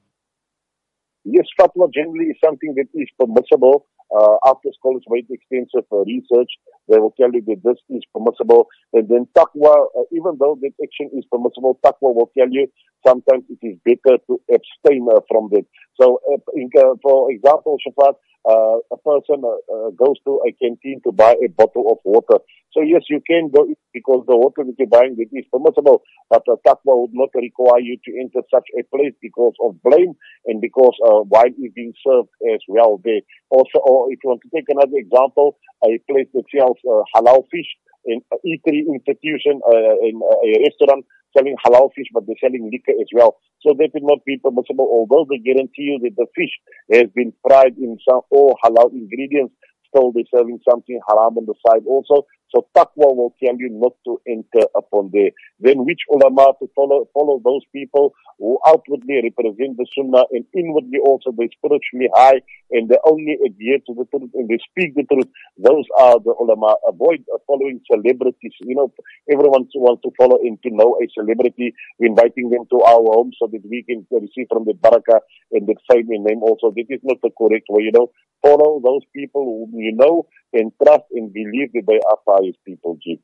Yes, 1.35 1.47
fatwa 1.59 1.91
generally 1.93 2.27
is 2.31 2.37
something 2.43 2.73
that 2.77 2.87
is 2.93 3.09
permissible. 3.19 3.85
Uh, 4.17 4.37
after 4.47 4.69
scholars 4.79 5.03
made 5.09 5.27
extensive 5.29 5.83
uh, 5.91 5.97
research, 6.07 6.51
they 6.87 6.97
will 6.97 7.13
tell 7.19 7.31
you 7.31 7.41
that 7.47 7.61
this 7.63 7.77
is 7.89 8.03
permissible. 8.13 8.67
And 8.93 9.07
then 9.07 9.27
taqwa, 9.35 9.87
uh, 9.97 10.03
even 10.11 10.37
though 10.39 10.57
that 10.61 10.73
action 10.83 11.11
is 11.17 11.25
permissible, 11.31 11.79
taqwa 11.83 12.13
will 12.15 12.31
tell 12.37 12.49
you 12.49 12.67
sometimes 13.05 13.43
it 13.49 13.59
is 13.65 13.77
better 13.85 14.17
to 14.27 14.41
abstain 14.51 15.07
uh, 15.11 15.21
from 15.29 15.49
that. 15.51 15.65
So, 15.99 16.19
uh, 16.31 16.37
in, 16.55 16.69
uh, 16.77 16.95
for 17.01 17.31
example, 17.31 17.77
Shafat, 17.85 18.15
uh, 18.47 18.79
a 18.91 18.97
person 19.03 19.43
uh, 19.43 19.59
uh, 19.67 19.89
goes 19.91 20.15
to 20.25 20.39
a 20.47 20.51
canteen 20.55 21.01
to 21.03 21.11
buy 21.11 21.35
a 21.43 21.49
bottle 21.49 21.91
of 21.91 21.97
water. 22.05 22.39
So 22.71 22.81
yes, 22.83 23.01
you 23.09 23.21
can 23.25 23.49
go 23.49 23.65
because 23.93 24.23
the 24.27 24.37
water 24.37 24.63
that 24.63 24.75
you're 24.77 24.87
buying 24.87 25.15
that 25.17 25.33
is 25.33 25.45
permissible, 25.51 26.03
but 26.29 26.43
the 26.45 26.57
taqwa 26.65 27.01
would 27.01 27.13
not 27.13 27.29
require 27.33 27.79
you 27.79 27.97
to 28.05 28.11
enter 28.19 28.45
such 28.53 28.67
a 28.77 28.83
place 28.95 29.13
because 29.21 29.53
of 29.63 29.81
blame 29.81 30.13
and 30.45 30.61
because 30.61 30.93
uh, 31.03 31.25
wine 31.25 31.55
is 31.57 31.71
being 31.73 31.93
served 32.05 32.29
as 32.53 32.61
well 32.67 33.01
there. 33.03 33.21
Also, 33.49 33.79
or 33.83 34.11
if 34.13 34.19
you 34.23 34.29
want 34.29 34.41
to 34.43 34.51
take 34.53 34.69
another 34.69 34.95
example, 34.95 35.57
a 35.83 35.97
place 36.05 36.27
that 36.33 36.43
sells 36.53 36.76
uh, 36.85 37.03
halal 37.15 37.43
fish, 37.51 37.67
in 38.05 38.21
an 38.31 38.39
eatery 38.45 38.87
institution, 38.87 39.59
uh, 39.67 39.95
in 40.01 40.19
a 40.21 40.63
restaurant, 40.63 41.05
selling 41.35 41.55
halal 41.65 41.89
fish, 41.93 42.07
but 42.13 42.25
they're 42.25 42.39
selling 42.41 42.69
liquor 42.71 42.95
as 42.99 43.07
well. 43.13 43.37
So 43.61 43.73
that 43.77 43.91
will 43.93 44.07
not 44.07 44.23
be 44.25 44.37
permissible, 44.37 44.87
although 44.87 45.25
they 45.29 45.39
guarantee 45.39 45.91
you 45.91 45.99
that 46.03 46.15
the 46.15 46.27
fish 46.35 46.53
has 46.91 47.09
been 47.13 47.33
fried 47.45 47.75
in 47.77 47.97
some 48.07 48.21
all 48.31 48.57
halal 48.63 48.91
ingredients. 48.91 49.53
Still, 49.89 50.11
they're 50.11 50.29
serving 50.33 50.59
something 50.69 50.99
haram 51.07 51.37
on 51.37 51.45
the 51.45 51.55
side 51.65 51.83
also. 51.87 52.27
So 52.53 52.67
taqwa 52.75 53.15
will 53.15 53.33
tell 53.43 53.55
you 53.57 53.69
not 53.71 53.93
to 54.05 54.21
enter 54.27 54.67
upon 54.75 55.11
there. 55.13 55.31
Then 55.59 55.85
which 55.85 56.01
ulama 56.09 56.53
to 56.59 56.69
follow, 56.75 57.07
follow 57.13 57.41
those 57.43 57.61
people 57.73 58.13
who 58.39 58.59
outwardly 58.65 59.21
represent 59.23 59.77
the 59.77 59.85
sunnah 59.97 60.25
and 60.31 60.45
inwardly 60.53 60.99
also 61.03 61.31
they 61.31 61.49
spiritually 61.57 62.09
high 62.13 62.41
and 62.71 62.87
they 62.89 62.97
only 63.05 63.37
adhere 63.45 63.79
to 63.87 63.93
the 63.95 64.05
truth 64.11 64.31
and 64.33 64.47
they 64.47 64.59
speak 64.69 64.95
the 64.95 65.03
truth. 65.11 65.27
Those 65.57 65.85
are 65.97 66.19
the 66.19 66.35
ulama. 66.39 66.75
Avoid 66.87 67.25
following 67.47 67.81
celebrities. 67.89 68.53
You 68.61 68.75
know, 68.75 68.93
everyone 69.31 69.67
wants 69.75 70.03
to 70.03 70.11
follow 70.17 70.37
and 70.41 70.61
to 70.63 70.69
know 70.71 70.99
a 71.01 71.07
celebrity. 71.13 71.73
We're 71.99 72.07
inviting 72.07 72.49
them 72.49 72.65
to 72.71 72.81
our 72.81 73.03
home 73.03 73.31
so 73.39 73.49
that 73.51 73.61
we 73.69 73.83
can 73.83 74.05
receive 74.11 74.47
from 74.49 74.65
the 74.65 74.73
barakah 74.73 75.21
and 75.51 75.67
the 75.67 75.75
fame 75.89 76.07
and 76.11 76.23
name 76.23 76.43
also. 76.43 76.71
This 76.75 76.87
is 76.89 77.01
not 77.03 77.17
the 77.21 77.31
correct 77.37 77.65
way, 77.69 77.83
you 77.83 77.91
know. 77.91 78.11
Follow 78.43 78.79
those 78.83 79.01
people 79.15 79.43
whom 79.43 79.79
you 79.79 79.93
know 79.95 80.27
and 80.53 80.71
trust 80.81 81.03
and 81.11 81.33
believe 81.33 81.73
that 81.73 81.87
they 81.87 81.99
are 82.09 82.19
people, 82.65 82.97
G. 83.01 83.21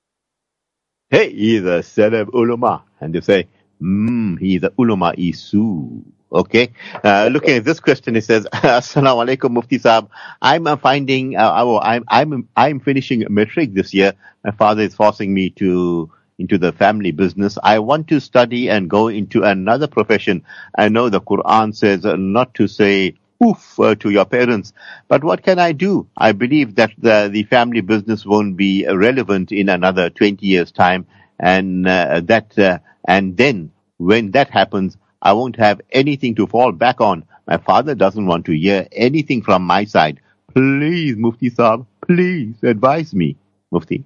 Hey, 1.10 1.32
he's 1.32 1.62
a 1.64 1.82
celeb 1.84 2.34
ulama. 2.34 2.84
And 3.00 3.14
they 3.14 3.22
say, 3.22 3.48
Mm, 3.82 4.40
he's 4.40 4.64
a 4.64 4.72
ulama 4.80 5.14
isu. 5.18 6.04
Okay. 6.32 6.72
Uh, 7.04 7.30
looking 7.32 7.58
at 7.58 7.66
this 7.66 7.80
question, 7.80 8.16
it 8.16 8.24
says, 8.24 8.48
Assalamu 8.54 9.26
alaikum, 9.28 9.52
Mufti 9.52 9.78
Saab. 9.78 10.10
I'm 10.42 10.66
uh, 10.68 10.78
finding, 10.78 11.36
uh, 11.36 11.80
I'm, 11.82 12.04
I'm, 12.08 12.50
I'm 12.56 12.80
finishing 12.80 13.26
matric 13.30 13.74
this 13.74 13.94
year. 13.94 14.14
My 14.44 14.52
father 14.52 14.82
is 14.84 14.96
forcing 14.96 15.34
me 15.34 15.50
to, 15.52 16.10
into 16.40 16.58
the 16.58 16.72
family 16.72 17.12
business. 17.12 17.58
I 17.62 17.80
want 17.80 18.08
to 18.08 18.20
study 18.20 18.70
and 18.70 18.90
go 18.90 19.10
into 19.10 19.44
another 19.44 19.88
profession. 19.88 20.44
I 20.76 20.90
know 20.90 21.10
the 21.10 21.22
Quran 21.22 21.76
says 21.76 22.04
not 22.06 22.54
to 22.56 22.68
say 22.68 23.16
oof 23.44 23.80
uh, 23.80 23.96
to 23.96 24.10
your 24.10 24.26
parents, 24.26 24.74
but 25.08 25.24
what 25.24 25.44
can 25.44 25.60
I 25.60 25.72
do? 25.72 26.08
I 26.18 26.32
believe 26.32 26.76
that 26.76 26.92
the, 26.98 27.30
the 27.32 27.44
family 27.44 27.82
business 27.82 28.26
won't 28.26 28.58
be 28.58 28.86
relevant 28.88 29.52
in 29.52 29.70
another 29.70 30.10
20 30.10 30.46
years 30.46 30.72
time. 30.72 31.06
And 31.40 31.88
uh, 31.88 32.22
that, 32.26 32.58
uh, 32.58 32.80
and 33.08 33.36
then 33.38 33.72
when 33.98 34.32
that 34.32 34.50
happens, 34.50 34.98
I 35.22 35.34
won't 35.34 35.56
have 35.58 35.82
anything 35.92 36.36
to 36.36 36.48
fall 36.48 36.72
back 36.72 37.02
on. 37.02 37.26
My 37.48 37.58
father 37.58 37.96
doesn't 37.96 38.26
want 38.26 38.46
to 38.46 38.58
hear 38.58 38.88
anything 38.92 39.42
from 39.42 39.64
my 39.64 39.86
side. 39.86 40.20
Please, 40.54 41.16
Mufti 41.18 41.50
Saab, 41.50 41.86
please 42.06 42.56
advise 42.64 43.14
me, 43.14 43.38
Mufti. 43.72 44.04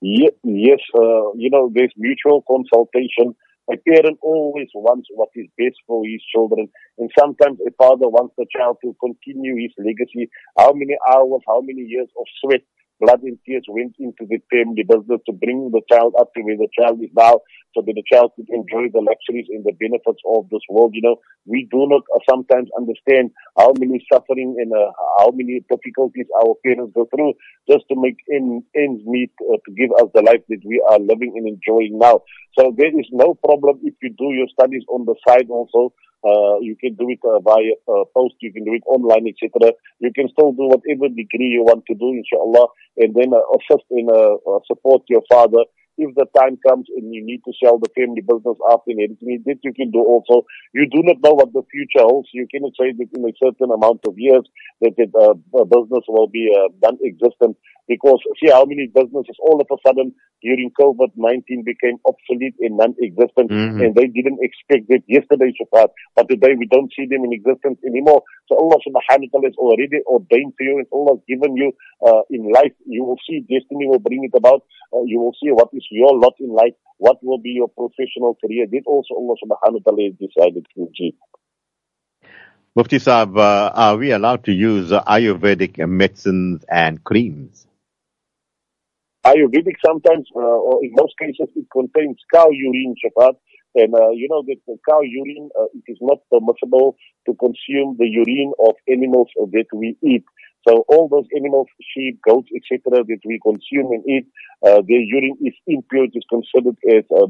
Yes, 0.00 0.32
yes 0.44 0.78
uh, 0.94 1.32
you 1.34 1.50
know, 1.50 1.70
there's 1.72 1.92
mutual 1.96 2.42
consultation. 2.48 3.34
A 3.72 3.76
parent 3.76 4.18
always 4.22 4.68
wants 4.74 5.08
what 5.14 5.28
is 5.36 5.46
best 5.56 5.76
for 5.86 6.04
his 6.04 6.22
children. 6.32 6.68
And 6.98 7.10
sometimes 7.18 7.58
a 7.66 7.70
father 7.78 8.08
wants 8.08 8.34
the 8.36 8.46
child 8.50 8.78
to 8.82 8.96
continue 9.00 9.56
his 9.56 9.72
legacy. 9.78 10.28
How 10.58 10.72
many 10.72 10.96
hours, 11.08 11.42
how 11.46 11.60
many 11.60 11.82
years 11.82 12.08
of 12.18 12.26
sweat 12.40 12.62
blood 13.00 13.22
and 13.22 13.38
tears 13.46 13.64
went 13.68 13.96
into 13.98 14.26
the 14.28 14.38
family 14.52 14.84
business 14.84 15.20
to 15.26 15.32
bring 15.32 15.70
the 15.72 15.82
child 15.90 16.14
up 16.20 16.32
to 16.34 16.42
where 16.42 16.56
the 16.56 16.68
child 16.78 17.00
is 17.02 17.10
now 17.16 17.40
so 17.74 17.82
that 17.82 17.94
the 17.94 18.04
child 18.10 18.32
could 18.36 18.48
enjoy 18.50 18.90
the 18.92 19.00
luxuries 19.00 19.46
and 19.48 19.64
the 19.64 19.72
benefits 19.78 20.20
of 20.26 20.48
this 20.50 20.62
world. 20.68 20.92
You 20.94 21.02
know, 21.02 21.16
we 21.46 21.68
do 21.70 21.86
not 21.86 22.02
sometimes 22.28 22.68
understand 22.76 23.30
how 23.56 23.72
many 23.78 24.04
suffering 24.12 24.56
and 24.58 24.72
uh, 24.72 24.90
how 25.18 25.30
many 25.30 25.62
difficulties 25.70 26.26
our 26.42 26.54
parents 26.64 26.92
go 26.94 27.06
through 27.14 27.34
just 27.70 27.84
to 27.88 27.94
make 27.96 28.18
ends 28.32 29.02
meet 29.06 29.30
uh, 29.48 29.56
to 29.56 29.70
give 29.74 29.90
us 30.02 30.10
the 30.14 30.22
life 30.22 30.42
that 30.48 30.62
we 30.64 30.82
are 30.90 30.98
living 30.98 31.34
and 31.36 31.46
enjoying 31.46 31.98
now. 31.98 32.22
So 32.58 32.74
there 32.76 32.90
is 32.90 33.06
no 33.12 33.34
problem 33.34 33.80
if 33.84 33.94
you 34.02 34.10
do 34.10 34.34
your 34.34 34.48
studies 34.52 34.84
on 34.88 35.06
the 35.06 35.14
side 35.26 35.46
also. 35.48 35.92
Uh, 36.22 36.60
you 36.60 36.76
can 36.76 36.94
do 36.94 37.08
it 37.08 37.18
uh, 37.24 37.40
via 37.40 37.72
uh, 37.88 38.04
post, 38.14 38.34
you 38.40 38.52
can 38.52 38.64
do 38.64 38.74
it 38.74 38.82
online, 38.86 39.26
etc. 39.26 39.72
You 40.00 40.12
can 40.12 40.28
still 40.28 40.52
do 40.52 40.68
whatever 40.68 41.08
degree 41.08 41.48
you 41.48 41.64
want 41.64 41.84
to 41.86 41.94
do, 41.94 42.12
inshallah, 42.12 42.68
and 42.98 43.14
then 43.14 43.32
uh, 43.32 43.40
assist 43.56 43.84
and 43.90 44.10
uh, 44.10 44.36
uh, 44.46 44.60
support 44.66 45.02
your 45.08 45.22
father 45.30 45.64
if 46.00 46.14
the 46.16 46.26
time 46.32 46.56
comes 46.66 46.88
and 46.96 47.12
you 47.12 47.20
need 47.20 47.44
to 47.44 47.52
sell 47.62 47.78
the 47.78 47.92
family 47.92 48.24
business 48.24 48.56
after 48.72 48.88
inheritance, 48.88 49.44
that 49.44 49.60
you 49.62 49.72
can 49.76 49.90
do 49.92 50.00
also. 50.00 50.48
You 50.72 50.88
do 50.88 51.04
not 51.04 51.20
know 51.20 51.36
what 51.36 51.52
the 51.52 51.62
future 51.70 52.08
holds. 52.08 52.32
You 52.32 52.48
cannot 52.48 52.72
say 52.80 52.96
that 52.96 53.12
in 53.12 53.22
a 53.28 53.32
certain 53.36 53.70
amount 53.70 54.00
of 54.08 54.16
years 54.16 54.48
that 54.80 54.96
the 54.96 55.06
uh, 55.12 55.36
business 55.64 56.04
will 56.08 56.28
be 56.28 56.48
uh, 56.48 56.72
non-existent 56.82 57.56
because 57.90 58.22
see 58.38 58.48
how 58.48 58.64
many 58.64 58.86
businesses 58.86 59.34
all 59.42 59.60
of 59.60 59.66
a 59.66 59.76
sudden 59.84 60.14
during 60.42 60.70
COVID-19 60.80 61.66
became 61.66 61.98
obsolete 62.06 62.54
and 62.60 62.78
non-existent 62.78 63.50
mm-hmm. 63.50 63.82
and 63.82 63.94
they 63.98 64.06
didn't 64.06 64.38
expect 64.40 64.86
that 64.88 65.02
yesterday, 65.10 65.52
Shafat, 65.58 65.90
but 66.14 66.30
today 66.30 66.54
we 66.56 66.70
don't 66.70 66.90
see 66.96 67.04
them 67.10 67.26
in 67.26 67.34
existence 67.34 67.82
anymore. 67.84 68.22
So 68.48 68.56
Allah 68.56 68.78
subhanahu 68.86 69.28
wa 69.34 69.42
ta'ala 69.42 69.50
has 69.50 69.58
already 69.58 69.98
ordained 70.06 70.54
to 70.56 70.62
you 70.64 70.78
and 70.78 70.86
Allah 70.94 71.18
has 71.18 71.24
given 71.26 71.58
you 71.58 71.74
uh, 72.06 72.22
in 72.30 72.46
life. 72.54 72.72
You 72.86 73.04
will 73.04 73.18
see 73.26 73.42
destiny 73.50 73.90
will 73.90 73.98
bring 74.00 74.22
it 74.22 74.38
about. 74.38 74.62
Uh, 74.94 75.02
you 75.04 75.18
will 75.18 75.34
see 75.42 75.50
what 75.50 75.68
is 75.74 75.84
your 75.90 76.18
lot 76.18 76.34
in 76.40 76.50
life, 76.50 76.74
what 76.98 77.18
will 77.22 77.38
be 77.38 77.50
your 77.50 77.68
professional 77.68 78.36
career. 78.40 78.66
Did 78.66 78.84
also 78.86 79.14
Allah 79.14 79.36
subhanahu 79.42 79.80
wa 79.84 79.92
ta'ala 79.92 80.10
decided 80.18 80.66
to 80.74 80.88
achieve. 80.90 81.14
Mufti 82.76 82.98
Saab, 82.98 83.36
uh, 83.36 83.72
are 83.74 83.96
we 83.96 84.12
allowed 84.12 84.44
to 84.44 84.52
use 84.52 84.90
Ayurvedic 84.90 85.84
medicines 85.88 86.64
and 86.70 87.02
creams? 87.02 87.66
Ayurvedic 89.26 89.74
sometimes, 89.84 90.28
uh, 90.36 90.40
or 90.40 90.84
in 90.84 90.92
most 90.94 91.14
cases, 91.18 91.48
it 91.56 91.66
contains 91.72 92.16
cow 92.32 92.48
urine, 92.50 92.94
Shafat. 93.02 93.34
And 93.74 93.94
uh, 93.94 94.10
you 94.10 94.28
know 94.28 94.42
that 94.46 94.56
the 94.66 94.76
cow 94.88 95.00
urine, 95.00 95.50
uh, 95.58 95.66
it 95.74 95.84
is 95.86 95.98
not 96.00 96.18
permissible 96.30 96.96
to 97.26 97.34
consume 97.34 97.96
the 97.98 98.06
urine 98.06 98.52
of 98.66 98.74
animals 98.88 99.28
that 99.36 99.66
we 99.74 99.96
eat. 100.02 100.24
So 100.66 100.84
all 100.88 101.08
those 101.08 101.26
animals, 101.34 101.68
sheep, 101.94 102.20
goats, 102.26 102.48
etc., 102.54 103.04
that 103.04 103.20
we 103.24 103.40
consume 103.42 103.92
and 103.92 104.04
eat, 104.06 104.26
uh, 104.66 104.82
their 104.86 105.00
urine 105.00 105.36
is 105.40 105.54
impure, 105.66 106.04
it 106.04 106.12
is 106.14 106.24
considered 106.28 106.76
as 106.88 107.04
uh. 107.10 107.26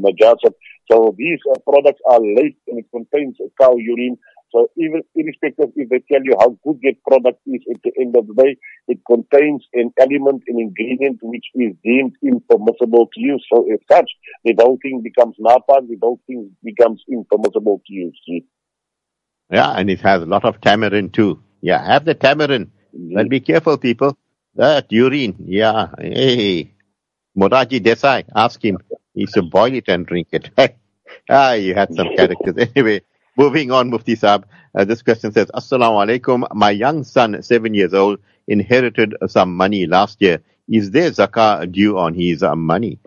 So 0.90 1.14
these 1.16 1.38
uh, 1.50 1.58
products 1.60 2.00
are 2.10 2.20
laced 2.20 2.58
and 2.66 2.80
it 2.80 2.86
contains 2.90 3.36
cow 3.60 3.76
urine. 3.76 4.18
So 4.52 4.68
even 4.76 5.02
irrespective 5.14 5.70
if 5.76 5.88
they 5.88 6.02
tell 6.10 6.24
you 6.24 6.34
how 6.38 6.58
good 6.64 6.80
that 6.82 6.96
product 7.06 7.40
is 7.46 7.62
at 7.72 7.80
the 7.84 7.92
end 8.00 8.16
of 8.16 8.26
the 8.26 8.34
day, 8.34 8.56
it 8.88 8.98
contains 9.06 9.64
an 9.74 9.92
element, 9.98 10.42
an 10.48 10.58
ingredient 10.58 11.20
which 11.22 11.46
is 11.54 11.72
deemed 11.84 12.16
impermissible 12.22 13.08
to 13.14 13.20
use. 13.20 13.46
So 13.52 13.64
as 13.72 13.78
such, 13.88 14.10
the 14.44 14.54
whole 14.58 14.78
thing 14.82 15.02
becomes 15.02 15.36
napa, 15.38 15.82
the 15.88 15.96
whole 16.02 16.20
thing 16.26 16.50
becomes 16.64 17.00
impermissible 17.08 17.80
to 17.86 17.92
use. 17.92 18.20
Yeah, 19.50 19.70
and 19.70 19.88
it 19.88 20.00
has 20.00 20.22
a 20.22 20.26
lot 20.26 20.44
of 20.44 20.60
tamarind 20.60 21.14
too. 21.14 21.40
Yeah, 21.60 21.84
have 21.84 22.04
the 22.04 22.14
tamarind. 22.14 22.72
Mm-hmm. 22.96 23.14
But 23.14 23.28
be 23.28 23.40
careful, 23.40 23.78
people. 23.78 24.16
That 24.54 24.90
urine, 24.90 25.36
yeah. 25.46 25.88
Hey, 25.98 26.74
Morarji 27.36 27.80
Desai, 27.80 28.24
ask 28.34 28.62
him. 28.64 28.78
He 29.14 29.26
should 29.26 29.50
boil 29.50 29.72
it 29.74 29.88
and 29.88 30.06
drink 30.06 30.28
it. 30.32 30.50
ah, 31.30 31.52
you 31.52 31.74
had 31.74 31.94
some 31.94 32.08
characters. 32.16 32.68
Anyway, 32.76 33.02
moving 33.36 33.70
on, 33.70 33.90
Mufti 33.90 34.16
Saab. 34.16 34.44
Uh, 34.74 34.84
this 34.84 35.02
question 35.02 35.32
says, 35.32 35.50
Assalamu 35.54 36.04
alaikum. 36.04 36.46
My 36.54 36.70
young 36.70 37.04
son, 37.04 37.42
seven 37.42 37.74
years 37.74 37.94
old, 37.94 38.20
inherited 38.48 39.14
some 39.28 39.56
money 39.56 39.86
last 39.86 40.20
year. 40.20 40.42
Is 40.68 40.90
there 40.90 41.10
zakah 41.10 41.70
due 41.70 41.98
on 41.98 42.14
his 42.14 42.42
uh, 42.42 42.54
money? 42.56 42.98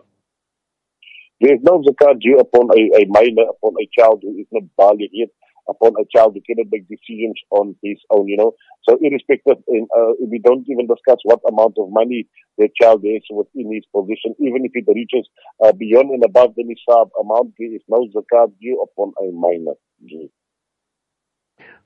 There 1.40 1.54
is 1.54 1.60
no 1.62 1.82
zakah 1.82 2.20
due 2.20 2.38
upon 2.38 2.70
a, 2.76 3.00
a 3.00 3.06
minor, 3.08 3.50
upon 3.50 3.74
a 3.80 3.88
child 3.98 4.20
who 4.22 4.36
is 4.38 4.46
not 4.52 4.64
baligh 4.78 5.08
yet 5.12 5.28
upon 5.68 5.92
a 6.00 6.04
child 6.14 6.34
who 6.34 6.40
cannot 6.42 6.70
make 6.70 6.88
decisions 6.88 7.40
on 7.50 7.76
his 7.82 7.98
own, 8.10 8.28
you 8.28 8.36
know. 8.36 8.52
So 8.88 8.98
irrespective, 9.00 9.62
in, 9.68 9.86
uh, 9.96 10.12
we 10.20 10.38
don't 10.38 10.66
even 10.68 10.86
discuss 10.86 11.18
what 11.24 11.40
amount 11.48 11.74
of 11.78 11.88
money 11.90 12.26
the 12.58 12.68
child 12.80 13.04
has 13.04 13.22
within 13.30 13.72
his 13.72 13.84
position, 13.94 14.34
even 14.38 14.64
if 14.64 14.72
it 14.74 14.84
reaches 14.88 15.28
uh, 15.64 15.72
beyond 15.72 16.10
and 16.10 16.24
above 16.24 16.54
the 16.56 16.64
nisab 16.64 17.10
amount, 17.20 17.54
there 17.58 17.74
is 17.74 17.82
no 17.88 18.06
zakat 18.14 18.52
due 18.60 18.80
upon 18.82 19.12
a 19.20 19.32
minor. 19.32 19.74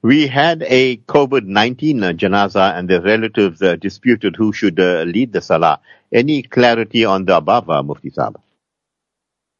We 0.02 0.28
had 0.28 0.62
a 0.62 0.96
COVID-19 0.96 2.02
uh, 2.02 2.12
janaza 2.12 2.78
and 2.78 2.88
the 2.88 3.00
relatives 3.00 3.60
uh, 3.60 3.76
disputed 3.76 4.36
who 4.36 4.52
should 4.52 4.78
uh, 4.78 5.02
lead 5.02 5.32
the 5.32 5.40
salah. 5.40 5.80
Any 6.12 6.42
clarity 6.42 7.04
on 7.04 7.24
the 7.24 7.36
above, 7.36 7.68
uh, 7.68 7.82
Mufti 7.82 8.10
Saab? 8.10 8.36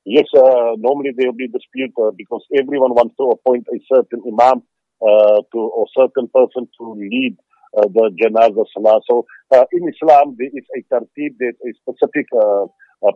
Yes, 0.08 0.24
uh, 0.34 0.72
normally 0.78 1.10
there 1.14 1.28
will 1.28 1.36
be 1.36 1.48
dispute 1.48 1.92
uh, 2.00 2.12
because 2.16 2.40
everyone 2.56 2.96
wants 2.96 3.14
to 3.20 3.28
appoint 3.28 3.66
a 3.68 3.78
certain 3.92 4.22
imam 4.24 4.62
uh, 5.04 5.44
to 5.52 5.58
or 5.58 5.84
certain 5.92 6.32
person 6.32 6.64
to 6.80 6.84
lead 6.96 7.36
uh, 7.76 7.88
the 7.92 8.08
janazah 8.16 8.64
salah. 8.72 9.00
So 9.04 9.26
uh, 9.52 9.64
in 9.70 9.84
Islam, 9.84 10.34
there 10.38 10.48
is 10.48 10.64
a 10.72 10.80
tartib, 10.88 11.36
there's 11.38 11.60
a 11.60 11.72
specific 11.84 12.24
uh, 12.32 12.72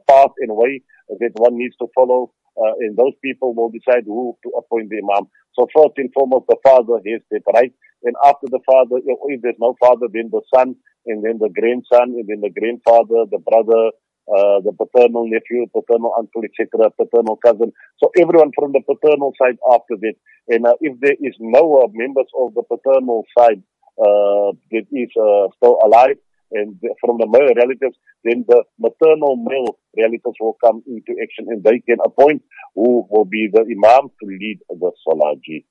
path 0.06 0.36
and 0.44 0.52
way 0.52 0.82
that 1.08 1.32
one 1.36 1.56
needs 1.56 1.74
to 1.80 1.88
follow, 1.94 2.30
and 2.84 2.94
those 2.94 3.16
people 3.24 3.54
will 3.54 3.72
decide 3.72 4.04
who 4.04 4.36
to 4.44 4.50
appoint 4.60 4.90
the 4.90 5.00
imam. 5.00 5.32
So 5.56 5.68
first 5.74 5.96
and 5.96 6.12
foremost, 6.12 6.44
the 6.48 6.60
father 6.62 7.00
has 7.08 7.22
that 7.30 7.48
right, 7.56 7.72
and 8.04 8.14
after 8.22 8.52
the 8.52 8.60
father, 8.68 9.00
if 9.00 9.40
there's 9.40 9.56
no 9.58 9.74
father, 9.80 10.12
then 10.12 10.28
the 10.30 10.42
son, 10.54 10.76
and 11.06 11.24
then 11.24 11.40
the 11.40 11.48
grandson, 11.48 12.20
and 12.20 12.28
then 12.28 12.44
the 12.44 12.52
grandfather, 12.52 13.24
the 13.32 13.40
brother, 13.40 13.96
uh, 14.28 14.60
the 14.62 14.72
paternal 14.72 15.26
nephew, 15.26 15.66
paternal 15.74 16.14
uncle, 16.18 16.42
etc., 16.44 16.90
paternal 16.94 17.36
cousin. 17.44 17.72
So 17.98 18.10
everyone 18.18 18.52
from 18.54 18.72
the 18.72 18.82
paternal 18.82 19.32
side 19.40 19.58
after 19.70 19.96
that. 20.00 20.14
And 20.48 20.66
uh, 20.66 20.74
if 20.80 20.98
there 21.00 21.16
is 21.20 21.34
no 21.40 21.82
uh, 21.82 21.88
members 21.92 22.30
of 22.38 22.54
the 22.54 22.62
paternal 22.62 23.24
side 23.36 23.62
uh, 23.98 24.54
that 24.70 24.86
is 24.90 25.10
uh, 25.18 25.48
still 25.58 25.78
alive, 25.84 26.18
and 26.52 26.76
from 27.00 27.16
the 27.18 27.26
male 27.26 27.54
relatives, 27.56 27.96
then 28.24 28.44
the 28.46 28.62
maternal 28.78 29.36
male 29.36 29.78
relatives 29.96 30.36
will 30.40 30.56
come 30.62 30.82
into 30.86 31.16
action 31.22 31.46
and 31.48 31.64
they 31.64 31.80
can 31.80 31.96
appoint 32.04 32.42
who 32.74 33.06
will 33.10 33.24
be 33.24 33.48
the 33.52 33.60
imam 33.60 34.10
to 34.20 34.26
lead 34.26 34.58
the 34.68 34.92
salaji. 35.06 35.64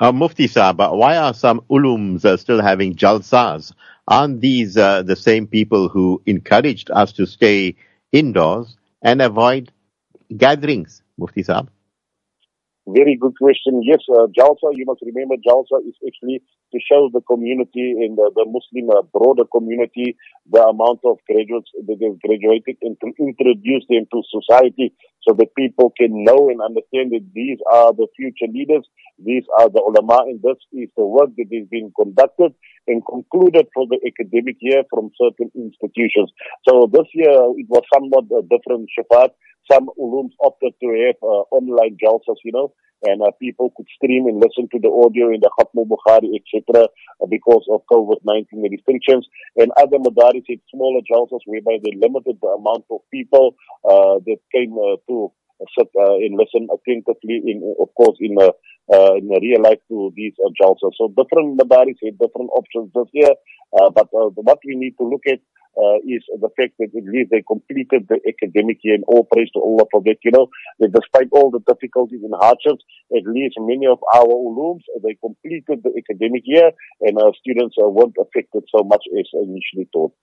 Uh, 0.00 0.10
Mufti 0.10 0.48
Sahaba, 0.48 0.96
why 0.96 1.14
are 1.14 1.34
some 1.34 1.60
ulums 1.70 2.24
uh, 2.24 2.34
still 2.38 2.62
having 2.62 2.94
jalsas 2.96 3.74
aren't 4.08 4.40
these 4.40 4.78
uh, 4.78 5.02
the 5.02 5.14
same 5.14 5.46
people 5.46 5.90
who 5.90 6.22
encouraged 6.24 6.90
us 6.90 7.12
to 7.12 7.26
stay 7.26 7.76
indoors 8.10 8.78
and 9.02 9.20
avoid 9.20 9.70
gatherings, 10.34 11.02
Mufti 11.18 11.42
Saab? 11.42 11.68
Very 12.86 13.14
good 13.14 13.36
question. 13.36 13.82
Yes, 13.84 14.00
uh, 14.08 14.26
Jalsa, 14.36 14.72
you 14.72 14.86
must 14.86 15.02
remember 15.02 15.36
Jalsa 15.36 15.86
is 15.86 15.94
actually 16.06 16.42
to 16.72 16.78
show 16.80 17.10
the 17.12 17.20
community 17.20 17.94
in 18.00 18.16
the, 18.16 18.30
the 18.34 18.46
Muslim 18.48 18.88
uh, 18.90 19.02
broader 19.12 19.44
community 19.44 20.16
the 20.50 20.62
amount 20.64 21.00
of 21.04 21.18
graduates 21.28 21.70
that 21.76 21.98
have 22.02 22.18
graduated 22.20 22.78
and 22.80 22.96
to 23.00 23.12
introduce 23.20 23.84
them 23.88 24.06
to 24.10 24.22
society 24.32 24.94
so 25.26 25.34
that 25.34 25.54
people 25.56 25.92
can 25.96 26.24
know 26.24 26.48
and 26.48 26.60
understand 26.60 27.12
that 27.12 27.26
these 27.34 27.58
are 27.70 27.92
the 27.92 28.06
future 28.16 28.50
leaders, 28.52 28.86
these 29.18 29.44
are 29.58 29.68
the 29.68 29.80
ulama, 29.80 30.24
and 30.26 30.40
this 30.42 30.56
is 30.72 30.88
the 30.96 31.04
work 31.04 31.30
that 31.36 31.48
is 31.50 31.68
being 31.70 31.92
conducted 31.96 32.54
and 32.86 33.02
concluded 33.06 33.66
for 33.74 33.86
the 33.86 34.00
academic 34.06 34.56
year 34.60 34.82
from 34.88 35.10
certain 35.20 35.50
institutions. 35.54 36.32
So 36.68 36.88
this 36.90 37.06
year 37.14 37.32
it 37.56 37.66
was 37.68 37.82
somewhat 37.92 38.28
different 38.48 38.88
Shafat 38.96 39.30
some 39.70 39.88
ulums 39.98 40.32
opted 40.42 40.74
to 40.82 40.88
have 41.06 41.16
uh, 41.22 41.44
online 41.54 41.96
jalsas, 42.02 42.36
you 42.44 42.52
know, 42.52 42.72
and 43.02 43.22
uh, 43.22 43.30
people 43.40 43.72
could 43.76 43.86
stream 43.94 44.26
and 44.26 44.40
listen 44.40 44.68
to 44.72 44.78
the 44.78 44.88
audio 44.88 45.32
in 45.32 45.40
the 45.40 45.50
Khatm 45.58 45.88
Bukhari, 45.88 46.36
etc., 46.36 46.84
uh, 46.84 47.26
because 47.28 47.64
of 47.70 47.82
COVID-19 47.90 48.70
restrictions. 48.70 49.26
And 49.56 49.72
other 49.76 49.98
madaris 49.98 50.44
had 50.48 50.60
smaller 50.70 51.00
jalsas 51.10 51.40
whereby 51.46 51.78
they 51.82 51.92
limited 51.96 52.38
the 52.40 52.48
amount 52.48 52.84
of 52.90 53.00
people 53.10 53.54
uh, 53.84 54.20
that 54.26 54.38
came 54.52 54.72
uh, 54.74 54.96
to 55.08 55.32
sit 55.78 55.88
uh, 55.98 56.16
and 56.16 56.38
listen 56.38 56.68
attentively, 56.72 57.42
in, 57.46 57.74
of 57.80 57.88
course, 57.94 58.16
in 58.20 58.36
uh, 58.38 58.52
uh, 58.92 59.14
in 59.14 59.28
real 59.28 59.62
life 59.62 59.78
to 59.88 60.12
these 60.16 60.34
uh. 60.46 60.94
So 60.98 61.08
different 61.08 61.58
madaris 61.58 62.00
have 62.04 62.18
different 62.18 62.50
options 62.52 62.90
this 62.94 63.08
year, 63.12 63.32
uh, 63.78 63.90
but 63.90 64.08
uh, 64.14 64.30
what 64.34 64.58
we 64.66 64.76
need 64.76 64.94
to 64.98 65.04
look 65.04 65.22
at 65.26 65.40
uh, 65.78 65.98
is 66.02 66.22
the 66.26 66.50
fact 66.58 66.74
that 66.78 66.90
at 66.90 67.06
least 67.06 67.30
they 67.30 67.42
completed 67.46 68.06
the 68.08 68.18
academic 68.26 68.78
year 68.82 68.94
and 68.94 69.04
all 69.06 69.24
praise 69.30 69.50
to 69.54 69.60
Allah 69.60 69.86
for 69.90 70.02
that. 70.04 70.18
You 70.24 70.32
know, 70.32 70.48
that 70.80 70.92
despite 70.92 71.28
all 71.32 71.50
the 71.50 71.62
difficulties 71.66 72.22
and 72.22 72.34
hardships, 72.34 72.84
at 73.14 73.24
least 73.26 73.54
many 73.58 73.86
of 73.86 73.98
our 74.14 74.26
ulums, 74.26 74.82
they 75.02 75.16
completed 75.22 75.82
the 75.82 75.92
academic 75.96 76.42
year 76.44 76.72
and 77.00 77.18
our 77.18 77.32
students 77.38 77.76
uh, 77.80 77.88
weren't 77.88 78.16
affected 78.20 78.64
so 78.74 78.82
much 78.82 79.04
as 79.18 79.26
initially 79.34 79.88
thought. 79.92 80.14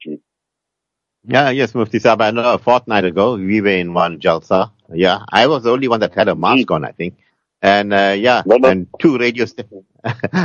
Yeah, 1.28 1.50
yes, 1.50 1.76
Mufti 1.76 2.00
Saab. 2.00 2.22
I 2.22 2.32
know 2.32 2.54
a 2.54 2.58
fortnight 2.58 3.04
ago, 3.06 3.36
we 3.36 3.62
were 3.62 3.68
in 3.70 3.94
one 3.94 4.20
Jalsa. 4.20 4.72
Yeah, 4.94 5.24
I 5.30 5.48
was 5.48 5.64
the 5.64 5.72
only 5.72 5.88
one 5.90 6.00
that 6.00 6.14
had 6.16 6.30
a 6.30 6.36
mask 6.36 6.72
on, 6.72 6.86
I 6.86 6.92
think. 6.92 7.18
And, 7.62 7.94
uh, 7.94 8.16
yeah, 8.18 8.44
and 8.64 8.88
two 9.00 9.18
radio, 9.18 9.46
sta- 9.46 9.66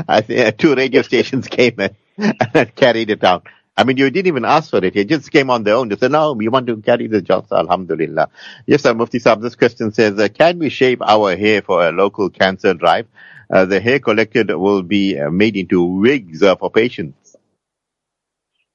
I 0.09 0.23
think, 0.23 0.41
uh, 0.41 0.53
two 0.53 0.75
radio 0.75 1.03
stations 1.03 1.47
came 1.59 1.77
and, 1.79 1.95
and 2.55 2.75
carried 2.75 3.11
it 3.11 3.23
out. 3.23 3.47
I 3.77 3.85
mean, 3.85 3.97
you 3.97 4.11
didn't 4.11 4.27
even 4.27 4.45
ask 4.45 4.71
for 4.71 4.85
it. 4.85 4.97
It 4.97 5.09
just 5.09 5.31
came 5.31 5.51
on 5.51 5.63
their 5.65 5.77
own. 5.77 5.89
They 5.89 5.97
said, 5.97 6.13
no, 6.13 6.33
we 6.33 6.49
want 6.49 6.67
to 6.67 6.77
carry 6.79 7.07
the 7.07 7.23
Jalsa, 7.23 7.53
alhamdulillah. 7.59 8.29
Yes, 8.67 8.83
sir, 8.83 8.95
Mufti 8.95 9.19
Saab, 9.21 9.41
this 9.43 9.55
question 9.57 9.93
says, 9.93 10.19
uh, 10.19 10.29
can 10.29 10.59
we 10.59 10.69
shave 10.69 11.01
our 11.03 11.37
hair 11.37 11.63
for 11.63 11.87
a 11.87 11.93
local 11.93 12.29
cancer 12.31 12.75
drive? 12.75 13.07
Uh, 13.51 13.67
the 13.67 13.81
hair 13.81 13.99
collected 14.01 14.51
will 14.55 14.83
be 14.83 15.19
uh, 15.19 15.31
made 15.31 15.57
into 15.57 15.83
wigs 15.85 16.43
uh, 16.43 16.57
for 16.57 16.71
patients. 16.71 17.22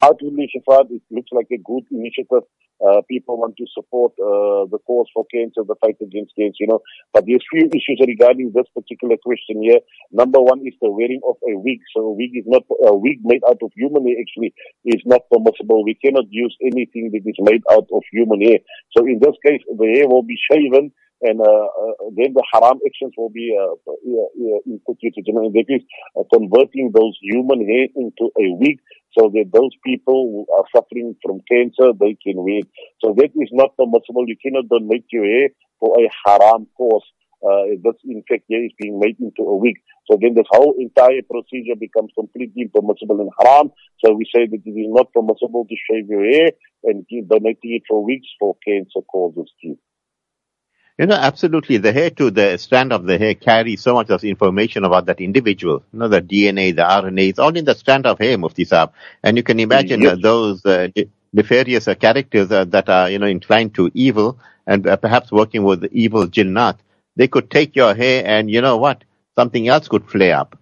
Ultimately, 0.02 0.50
Shafat, 0.54 0.92
it 0.92 1.02
looks 1.10 1.32
like 1.32 1.48
a 1.52 1.58
good 1.58 1.84
initiative. 1.92 2.46
Uh, 2.78 3.02
people 3.10 3.42
want 3.42 3.58
to 3.58 3.66
support 3.74 4.14
uh, 4.22 4.70
the 4.70 4.78
cause 4.86 5.10
for 5.12 5.26
cancer, 5.34 5.66
the 5.66 5.74
fight 5.82 5.98
against 5.98 6.38
cancer, 6.38 6.62
you 6.62 6.68
know. 6.68 6.82
But 7.12 7.26
there's 7.26 7.42
few 7.50 7.66
issues 7.66 7.98
regarding 8.06 8.54
this 8.54 8.70
particular 8.78 9.18
question 9.18 9.66
here. 9.66 9.82
Number 10.12 10.38
one 10.38 10.62
is 10.62 10.78
the 10.78 10.92
wearing 10.94 11.22
of 11.26 11.42
a 11.42 11.58
wig. 11.58 11.82
So 11.98 12.02
a 12.06 12.14
wig 12.14 12.38
is 12.38 12.46
not 12.46 12.62
a 12.70 12.94
wig 12.94 13.26
made 13.26 13.42
out 13.50 13.58
of 13.66 13.72
human 13.74 14.06
hair. 14.06 14.22
Actually, 14.22 14.54
is 14.86 15.02
not 15.06 15.26
permissible. 15.34 15.84
We 15.84 15.98
cannot 15.98 16.30
use 16.30 16.56
anything 16.62 17.10
that 17.18 17.26
is 17.26 17.40
made 17.42 17.66
out 17.72 17.90
of 17.90 18.04
human 18.14 18.42
hair. 18.46 18.62
So 18.96 19.10
in 19.10 19.18
this 19.18 19.34
case, 19.42 19.66
the 19.66 19.88
hair 19.98 20.08
will 20.08 20.24
be 20.24 20.38
shaven. 20.38 20.94
And 21.20 21.42
uh, 21.42 21.46
uh, 21.50 22.14
then 22.14 22.38
the 22.38 22.46
haram 22.54 22.78
actions 22.86 23.14
will 23.18 23.34
be 23.34 23.58
uh, 23.58 23.74
instituted. 24.70 25.26
You 25.26 25.34
know, 25.34 25.50
that 25.50 25.66
is 25.66 25.82
uh, 26.14 26.22
converting 26.32 26.94
those 26.94 27.18
human 27.26 27.66
hair 27.66 27.90
into 27.98 28.30
a 28.38 28.54
wig 28.54 28.78
so 29.17 29.30
that 29.34 29.52
those 29.54 29.72
people 29.86 30.28
who 30.32 30.46
are 30.58 30.65
suffering 30.76 31.15
from 31.24 31.41
cancer, 31.50 31.93
they 32.00 32.17
can 32.22 32.43
wear. 32.43 32.62
So 33.04 33.13
that 33.17 33.32
is 33.36 33.50
not 33.52 33.76
permissible. 33.78 34.28
You 34.28 34.38
cannot 34.41 34.70
donate 34.70 35.06
your 35.12 35.26
hair 35.26 35.50
for 35.80 35.96
a 36.00 36.10
haram 36.26 36.67
cause. 36.78 37.06
Uh, 37.38 37.78
this 37.84 37.93
in 38.04 38.24
fact 38.28 38.50
hair 38.50 38.65
is 38.65 38.74
being 38.82 39.00
made 39.00 39.17
into 39.20 39.43
a 39.43 39.56
wig. 39.56 39.76
So 40.10 40.17
then 40.20 40.34
this 40.34 40.50
whole 40.50 40.74
entire 40.80 41.22
procedure 41.30 41.76
becomes 41.80 42.12
completely 42.17 42.63
impermissible 42.63 43.22
and 43.22 43.30
haram. 43.39 43.72
So 44.04 44.13
we 44.13 44.26
say 44.34 44.48
that 44.48 44.62
it 44.65 44.70
is 44.70 44.89
not 44.89 45.13
permissible 45.13 45.65
to 45.70 45.76
shave 45.86 46.10
your 46.10 46.26
hair 46.26 46.52
and 46.84 47.08
keep 47.08 47.30
donating 47.30 47.78
it 47.78 47.84
for 47.88 48.04
wigs 48.04 48.28
for 48.39 48.56
cancer 48.65 49.06
causes 49.12 49.52
too. 49.62 49.78
You 50.98 51.06
know, 51.06 51.16
absolutely. 51.16 51.78
The 51.78 51.92
hair 51.94 52.10
to 52.12 52.32
the 52.32 52.58
strand 52.58 52.92
of 52.94 53.06
the 53.06 53.18
hair 53.20 53.36
carries 53.36 53.82
so 53.84 53.94
much 53.96 54.10
of 54.10 54.24
information 54.24 54.84
about 54.84 55.06
that 55.08 55.22
individual. 55.22 55.84
You 55.94 56.00
know, 56.00 56.08
the 56.08 56.22
DNA, 56.22 56.76
the 56.76 56.82
RNA, 56.84 57.30
it's 57.30 57.40
all 57.40 57.56
in 57.56 57.66
the 57.66 57.76
strand 57.76 58.08
of 58.08 58.18
hair, 58.20 58.38
Mufti 58.38 58.66
Saab. 58.66 58.94
And 59.24 59.38
you 59.38 59.44
can 59.44 59.60
imagine 59.60 60.04
Yes. 60.04 60.08
uh, 60.08 60.16
those 60.16 60.66
uh, 60.66 60.88
nefarious 61.34 61.88
uh, 61.88 61.96
characters 61.96 62.52
uh, 62.52 62.66
that 62.66 62.90
are, 62.90 63.12
you 63.12 63.20
know, 63.20 63.28
inclined 63.28 63.76
to 63.76 63.92
evil 63.94 64.40
and 64.66 64.88
uh, 64.88 64.96
perhaps 64.98 65.32
working 65.32 65.64
with 65.64 65.82
the 65.82 65.90
evil 65.92 66.26
jinnat. 66.28 66.78
They 67.16 67.28
could 67.28 67.52
take 67.52 67.76
your 67.76 67.94
hair 67.94 68.24
and 68.26 68.50
you 68.50 68.62
know 68.62 68.78
what? 68.78 69.04
Something 69.36 69.68
else 69.68 69.88
could 69.88 70.10
flare 70.10 70.38
up. 70.38 70.58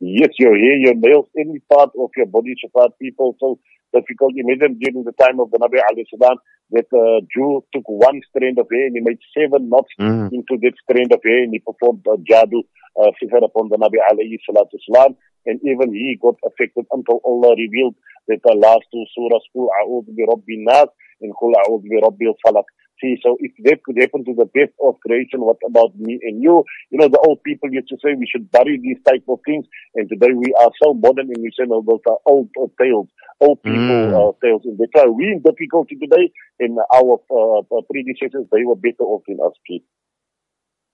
Yes, 0.00 0.30
your 0.38 0.56
hair, 0.56 0.76
your 0.78 0.94
nails, 0.94 1.26
any 1.38 1.60
part 1.72 1.90
of 1.98 2.10
your 2.16 2.26
body, 2.26 2.54
Shafat, 2.56 2.90
people 3.00 3.36
so 3.40 3.58
difficult. 3.94 4.32
Imagine 4.36 4.78
during 4.78 5.04
the 5.04 5.12
time 5.12 5.40
of 5.40 5.50
the 5.50 5.58
Nabi 5.58 5.80
alayhi 5.80 6.06
salam 6.18 6.36
that 6.72 6.86
uh, 6.94 7.20
Jew 7.34 7.64
took 7.74 7.84
one 7.86 8.20
strand 8.30 8.58
of 8.58 8.68
hair 8.70 8.86
and 8.86 8.96
he 8.96 9.02
made 9.02 9.18
seven 9.36 9.68
knots 9.68 9.90
Mm. 9.98 10.32
into 10.32 10.56
that 10.62 10.74
strand 10.84 11.12
of 11.12 11.20
hair 11.24 11.42
and 11.42 11.52
he 11.52 11.58
performed 11.58 12.06
a 12.06 12.14
uh, 12.14 13.10
sihr 13.18 13.44
upon 13.44 13.68
the 13.68 13.76
Nabi 13.76 13.98
alayhi 14.10 14.38
salatu 14.48 14.78
salam. 14.86 15.16
And 15.46 15.58
even 15.64 15.94
he 15.94 16.18
got 16.20 16.36
affected 16.44 16.84
until 16.92 17.20
Allah 17.24 17.56
revealed 17.56 17.94
that 18.28 18.40
the 18.44 18.54
last 18.54 18.84
two 18.92 19.04
surahs, 19.16 19.44
Qul 19.56 19.68
a'udhu 19.82 20.14
bi 20.16 20.24
rabbi 20.28 20.56
nas 20.58 20.88
and 21.20 21.32
Qul 21.32 21.54
a'udhu 21.56 21.88
bi 21.88 22.00
rabbil 22.06 22.34
falak. 22.44 22.68
See, 23.00 23.16
so 23.22 23.36
if 23.40 23.52
that 23.64 23.82
could 23.82 23.96
happen 23.98 24.24
to 24.24 24.34
the 24.34 24.44
best 24.44 24.72
of 24.84 25.00
creation, 25.00 25.40
what 25.40 25.56
about 25.66 25.96
me 25.98 26.18
and 26.22 26.42
you? 26.42 26.64
You 26.90 26.98
know, 26.98 27.08
the 27.08 27.18
old 27.18 27.42
people 27.42 27.72
used 27.72 27.88
to 27.88 27.96
say 27.96 28.14
we 28.14 28.28
should 28.30 28.50
bury 28.50 28.78
these 28.78 28.98
type 29.06 29.24
of 29.28 29.40
things. 29.46 29.66
And 29.94 30.08
today 30.08 30.32
we 30.36 30.52
are 30.60 30.70
so 30.82 30.92
modern 30.92 31.28
and 31.32 31.42
we 31.42 31.50
say, 31.58 31.64
no, 31.66 31.82
those 31.86 32.00
are 32.06 32.18
old 32.26 32.50
uh, 32.60 32.66
tales, 32.80 33.08
old 33.40 33.62
people 33.62 33.80
Mm. 33.80 34.12
uh, 34.12 34.32
tales. 34.46 34.62
And 34.64 34.78
that's 34.78 34.90
why 34.92 35.04
we're 35.06 35.32
in 35.32 35.42
difficulty 35.42 35.96
today 35.96 36.30
and 36.58 36.78
our 36.92 37.20
uh, 37.30 37.60
uh, 37.60 37.80
predecessors, 37.90 38.46
they 38.52 38.64
were 38.64 38.76
better 38.76 39.04
off 39.04 39.22
than 39.26 39.38
us, 39.44 39.52
Pete. 39.66 39.84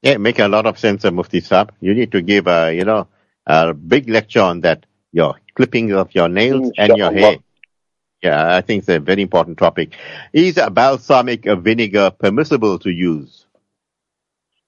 Yeah, 0.03 0.19
make 0.19 0.38
a 0.38 0.47
lot 0.47 0.66
of 0.66 0.79
sense, 0.79 1.05
uh, 1.05 1.11
Mufti 1.11 1.40
Saab. 1.40 1.71
You 1.81 1.95
need 1.95 2.12
to 2.12 2.23
give 2.23 2.47
a, 2.47 2.73
you 2.73 2.85
know, 2.85 3.09
a 3.47 3.75
big 3.75 4.09
lecture 4.09 4.42
on 4.42 4.61
that. 4.61 4.87
Your 5.12 5.37
clipping 5.55 5.92
of 5.92 6.14
your 6.14 6.29
nails 6.29 6.73
and 6.77 6.97
your 6.97 7.11
hair. 7.11 7.37
Yeah, 8.22 8.57
I 8.57 8.61
think 8.62 8.81
it's 8.81 8.88
a 8.88 8.98
very 8.98 9.22
important 9.22 9.59
topic. 9.59 9.92
Is 10.33 10.59
balsamic 10.72 11.44
vinegar 11.44 12.11
permissible 12.11 12.79
to 12.81 12.90
use? 12.90 13.46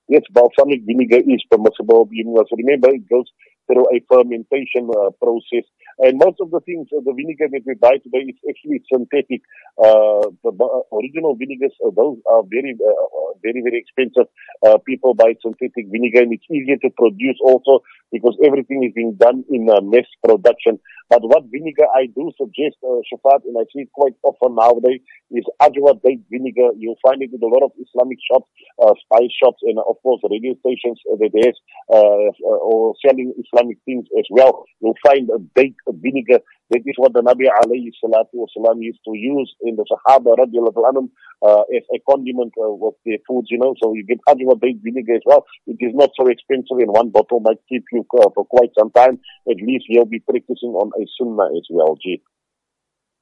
Yes, 0.08 0.22
balsamic 0.30 0.82
vinegar 0.84 1.18
is 1.18 1.42
permissible. 1.50 2.08
You 2.10 2.32
must 2.34 2.50
remember 2.56 2.88
it 2.90 3.08
goes 3.08 3.26
through 3.68 3.86
a 3.92 4.00
fermentation 4.08 4.88
uh, 4.88 5.10
process. 5.20 5.68
And 5.98 6.18
most 6.18 6.40
of 6.40 6.50
the 6.50 6.60
things, 6.60 6.88
uh, 6.96 7.00
the 7.04 7.12
vinegar 7.12 7.48
that 7.52 7.62
we 7.66 7.74
buy 7.74 8.00
today 8.00 8.24
is 8.32 8.36
actually 8.48 8.80
synthetic. 8.90 9.42
Uh, 9.76 10.32
the 10.42 10.52
original 10.92 11.36
vinegars, 11.36 11.76
uh, 11.84 11.90
those 11.94 12.16
are 12.24 12.42
very, 12.48 12.72
uh, 12.80 13.36
very, 13.42 13.60
very 13.60 13.78
expensive. 13.78 14.32
Uh, 14.64 14.78
people 14.86 15.12
buy 15.14 15.34
synthetic 15.42 15.86
vinegar 15.92 16.22
and 16.24 16.32
it's 16.32 16.48
easier 16.50 16.76
to 16.80 16.88
produce 16.96 17.36
also 17.44 17.84
because 18.10 18.36
everything 18.44 18.84
is 18.84 18.92
being 18.94 19.14
done 19.20 19.44
in 19.50 19.68
mass 19.90 20.08
production. 20.24 20.80
But 21.10 21.22
what 21.22 21.44
vinegar 21.50 21.86
I 21.96 22.06
do 22.06 22.30
suggest, 22.36 22.76
uh, 22.84 23.00
Shafat, 23.08 23.44
and 23.48 23.56
I 23.56 23.64
see 23.72 23.88
it 23.88 23.92
quite 23.92 24.14
often 24.22 24.54
nowadays, 24.54 25.00
is 25.30 25.44
ajwa 25.60 26.00
date 26.04 26.20
vinegar. 26.30 26.70
You'll 26.76 27.00
find 27.02 27.22
it 27.22 27.30
in 27.32 27.42
a 27.42 27.46
lot 27.46 27.64
of 27.64 27.72
Islamic 27.80 28.18
shops, 28.30 28.48
uh, 28.82 28.92
spice 29.04 29.32
shops, 29.42 29.60
and 29.62 29.78
of 29.78 29.96
course 30.02 30.20
radio 30.28 30.54
stations 30.60 31.00
that 31.08 31.32
has 31.44 31.56
uh, 31.88 32.28
uh, 32.44 32.60
or 32.60 32.94
selling 33.04 33.32
Islamic 33.40 33.78
things 33.84 34.04
as 34.18 34.26
well. 34.30 34.64
You'll 34.80 35.00
find 35.04 35.28
a 35.30 35.38
date 35.56 35.76
vinegar. 35.88 36.40
That 36.70 36.84
is 36.84 36.94
what 36.98 37.14
the 37.14 37.22
Nabi 37.22 37.48
alayhi 37.48 37.88
salatu 37.96 38.44
wasalam 38.44 38.82
used 38.82 39.00
to 39.06 39.16
use 39.16 39.54
in 39.62 39.76
the 39.76 39.86
Sahaba 39.88 40.36
radiallahu 40.36 40.84
anhum 40.84 41.08
uh, 41.40 41.64
as 41.74 41.84
a 41.94 41.98
condiment 42.04 42.52
uh, 42.60 42.68
with 42.68 42.94
their 43.06 43.16
foods, 43.26 43.48
you 43.50 43.56
know. 43.56 43.74
So 43.82 43.94
you 43.94 44.04
get 44.04 44.20
ajwa 44.28 44.60
date 44.60 44.80
vinegar 44.84 45.14
as 45.14 45.22
well. 45.24 45.46
It 45.66 45.78
is 45.80 45.94
not 45.94 46.10
so 46.20 46.28
expensive 46.28 46.76
and 46.76 46.92
one 46.92 47.08
bottle 47.08 47.40
might 47.40 47.60
keep 47.68 47.84
you 47.92 48.04
uh, 48.20 48.28
for 48.34 48.44
quite 48.44 48.70
some 48.78 48.90
time. 48.90 49.20
At 49.48 49.56
least 49.56 49.86
you'll 49.88 50.04
be 50.04 50.20
practicing 50.20 50.76
on 50.76 50.92
a 50.98 51.06
sunnah 51.18 51.48
as 51.56 51.66
well, 51.70 51.96
G. 51.96 52.22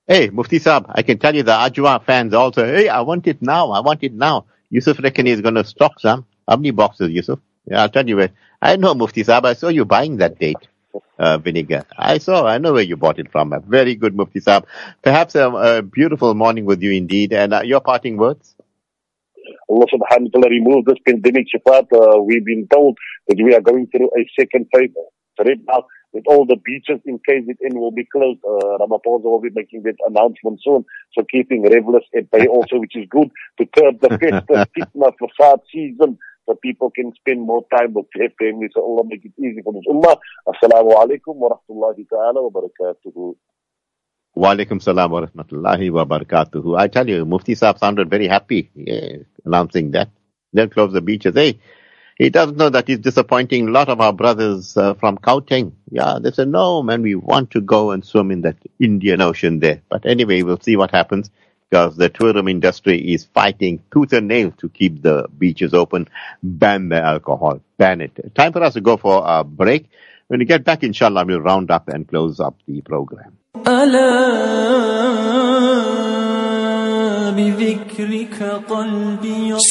Hey, 0.07 0.31
Mufti 0.31 0.61
Saab, 0.61 0.87
I 0.89 1.03
can 1.03 1.19
tell 1.19 1.35
you 1.35 1.43
the 1.43 1.53
Ajwa 1.53 2.05
fans 2.05 2.33
also, 2.33 2.65
hey, 2.65 2.89
I 2.89 3.01
want 3.01 3.27
it 3.27 3.43
now, 3.43 3.73
I 3.73 3.81
want 3.81 4.03
it 4.05 4.13
now. 4.13 4.47
Yusuf 4.71 5.01
reckon 5.01 5.27
he's 5.27 5.41
going 5.41 5.55
to 5.55 5.65
stock 5.65 5.99
some. 6.01 6.27
How 6.49 6.57
many 6.57 6.71
boxes, 6.71 7.11
Yusuf? 7.11 7.41
Yeah, 7.67 7.83
I'll 7.83 7.89
tell 7.89 8.09
you 8.09 8.17
where. 8.17 8.31
I 8.63 8.77
know, 8.77 8.95
Mufti 8.95 9.25
Saab, 9.25 9.45
I 9.45 9.55
saw 9.55 9.69
you 9.69 9.85
buying 9.85 10.19
that 10.19 10.39
date. 10.39 10.69
Uh, 11.19 11.39
vinegar. 11.39 11.85
I 11.99 12.19
saw, 12.19 12.47
I 12.47 12.59
know 12.59 12.73
where 12.75 12.83
you 12.83 12.97
bought 12.97 13.19
it 13.19 13.31
from. 13.33 13.53
A 13.53 13.61
very 13.61 13.95
good 13.95 14.15
Mufti 14.15 14.41
Saab. 14.41 14.65
Perhaps 15.03 15.35
a, 15.35 15.51
a 15.51 15.83
beautiful 15.83 16.35
morning 16.35 16.65
with 16.67 16.83
you 16.83 16.93
indeed. 16.93 17.33
And 17.33 17.53
uh, 17.53 17.63
your 17.63 17.81
parting 17.81 18.17
words? 18.17 18.55
Allah 19.69 19.87
subhanahu 19.93 20.33
wa 20.33 20.41
ta'ala 20.41 20.49
remove 20.51 20.85
this 20.85 20.99
pandemic, 21.07 21.47
Shafat. 21.53 21.93
Uh, 21.93 22.23
we've 22.23 22.45
been 22.45 22.67
told 22.69 22.97
that 23.29 23.37
we 23.43 23.55
are 23.55 23.61
going 23.61 23.87
through 23.89 24.11
a 24.17 24.29
second 24.39 24.67
phase. 24.75 24.91
Now, 25.39 25.87
with 26.13 26.25
all 26.27 26.47
the 26.47 26.57
beaches 26.57 27.01
in 27.05 27.19
KZN 27.19 27.75
will 27.75 27.91
be 27.91 28.07
closed. 28.07 28.41
Uh, 28.45 28.79
Ramaphosa 28.81 29.25
will 29.25 29.41
be 29.41 29.51
making 29.55 29.83
that 29.83 29.97
announcement 30.07 30.61
soon. 30.63 30.85
So 31.13 31.25
keeping 31.31 31.63
revelers 31.63 32.05
at 32.17 32.31
bay 32.31 32.47
also, 32.47 32.79
which 32.79 32.97
is 32.97 33.07
good 33.11 33.31
to 33.59 33.67
curb 33.67 34.01
the 34.01 34.09
festive 34.09 34.69
fitna 34.75 35.13
fasad 35.21 35.61
season 35.71 36.19
so 36.47 36.55
people 36.55 36.91
can 36.91 37.13
spend 37.15 37.43
more 37.43 37.65
time 37.77 37.93
with 37.93 38.07
their 38.15 38.31
families. 38.39 38.71
So 38.75 38.83
Allah 38.83 39.05
make 39.05 39.25
it 39.25 39.33
easy 39.39 39.63
for 39.63 39.73
this 39.73 39.83
ummah. 39.91 40.17
Assalamu 40.49 40.95
alaikum 40.95 41.35
wa 41.37 41.51
rahmatullahi 41.51 42.09
ta'ala 42.09 42.43
wa 42.43 42.51
barakatuhu. 42.51 43.37
Wa 44.35 44.55
alaikum 44.55 44.81
salam 44.81 45.11
wa 45.11 45.27
rahmatullahi 45.27 45.91
wa 45.91 46.05
barakatuhu. 46.05 46.79
I 46.79 46.89
tell 46.89 47.09
you, 47.09 47.25
Mufti 47.27 47.55
Saab 47.55 47.79
sounded 47.79 48.09
very 48.09 48.29
happy 48.29 48.71
yeah, 48.75 49.17
announcing 49.45 49.91
that. 49.91 50.11
They'll 50.53 50.69
close 50.69 50.93
the 50.93 51.01
beaches. 51.01 51.35
Hey, 51.35 51.59
he 52.17 52.31
doesn't 52.31 52.57
know 52.57 52.71
that 52.71 52.89
he's 52.89 52.99
disappointing 52.99 53.69
a 53.69 53.71
lot 53.71 53.89
of 53.89 54.01
our 54.01 54.13
brothers 54.13 54.77
uh, 54.77 54.95
from 54.95 55.19
Gauteng. 55.19 55.73
Yeah, 55.91 56.19
they 56.21 56.31
said, 56.31 56.49
no, 56.49 56.83
man, 56.83 57.03
we 57.03 57.15
want 57.15 57.51
to 57.53 57.61
go 57.61 57.91
and 57.91 58.05
swim 58.05 58.31
in 58.31 58.41
that 58.43 58.57
Indian 58.81 59.21
Ocean 59.21 59.61
there. 59.61 59.83
But 59.91 60.07
anyway, 60.07 60.43
we'll 60.43 60.61
see 60.61 60.77
what 60.77 60.91
happens 60.91 61.31
because 61.69 61.97
the 61.97 62.09
tourism 62.09 62.49
industry 62.49 63.13
is 63.13 63.25
fighting 63.27 63.83
tooth 63.93 64.13
and 64.15 64.29
nail 64.29 64.51
to 64.53 64.69
keep 64.69 65.03
the 65.03 65.29
beaches 65.37 65.75
open, 65.75 66.09
ban 66.43 66.89
the 66.89 67.03
alcohol, 67.03 67.61
ban 67.77 68.01
it. 68.01 68.35
Time 68.35 68.53
for 68.53 68.63
us 68.63 68.75
to 68.75 68.81
go 68.81 68.97
for 68.97 69.23
a 69.27 69.45
break. 69.45 69.91
When 70.29 70.41
we 70.41 70.47
get 70.47 70.65
back, 70.65 70.83
inshallah, 70.83 71.25
we'll 71.27 71.41
round 71.41 71.71
up 71.71 71.89
and 71.89 72.09
close 72.09 72.41
up 72.41 72.57
the 72.67 72.81
program. 72.81 73.37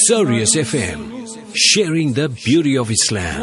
Sirius 0.08 0.55
FM, 0.55 1.14
sharing 1.55 2.13
the 2.13 2.29
beauty 2.29 2.77
of 2.77 2.91
Islam. 2.91 3.41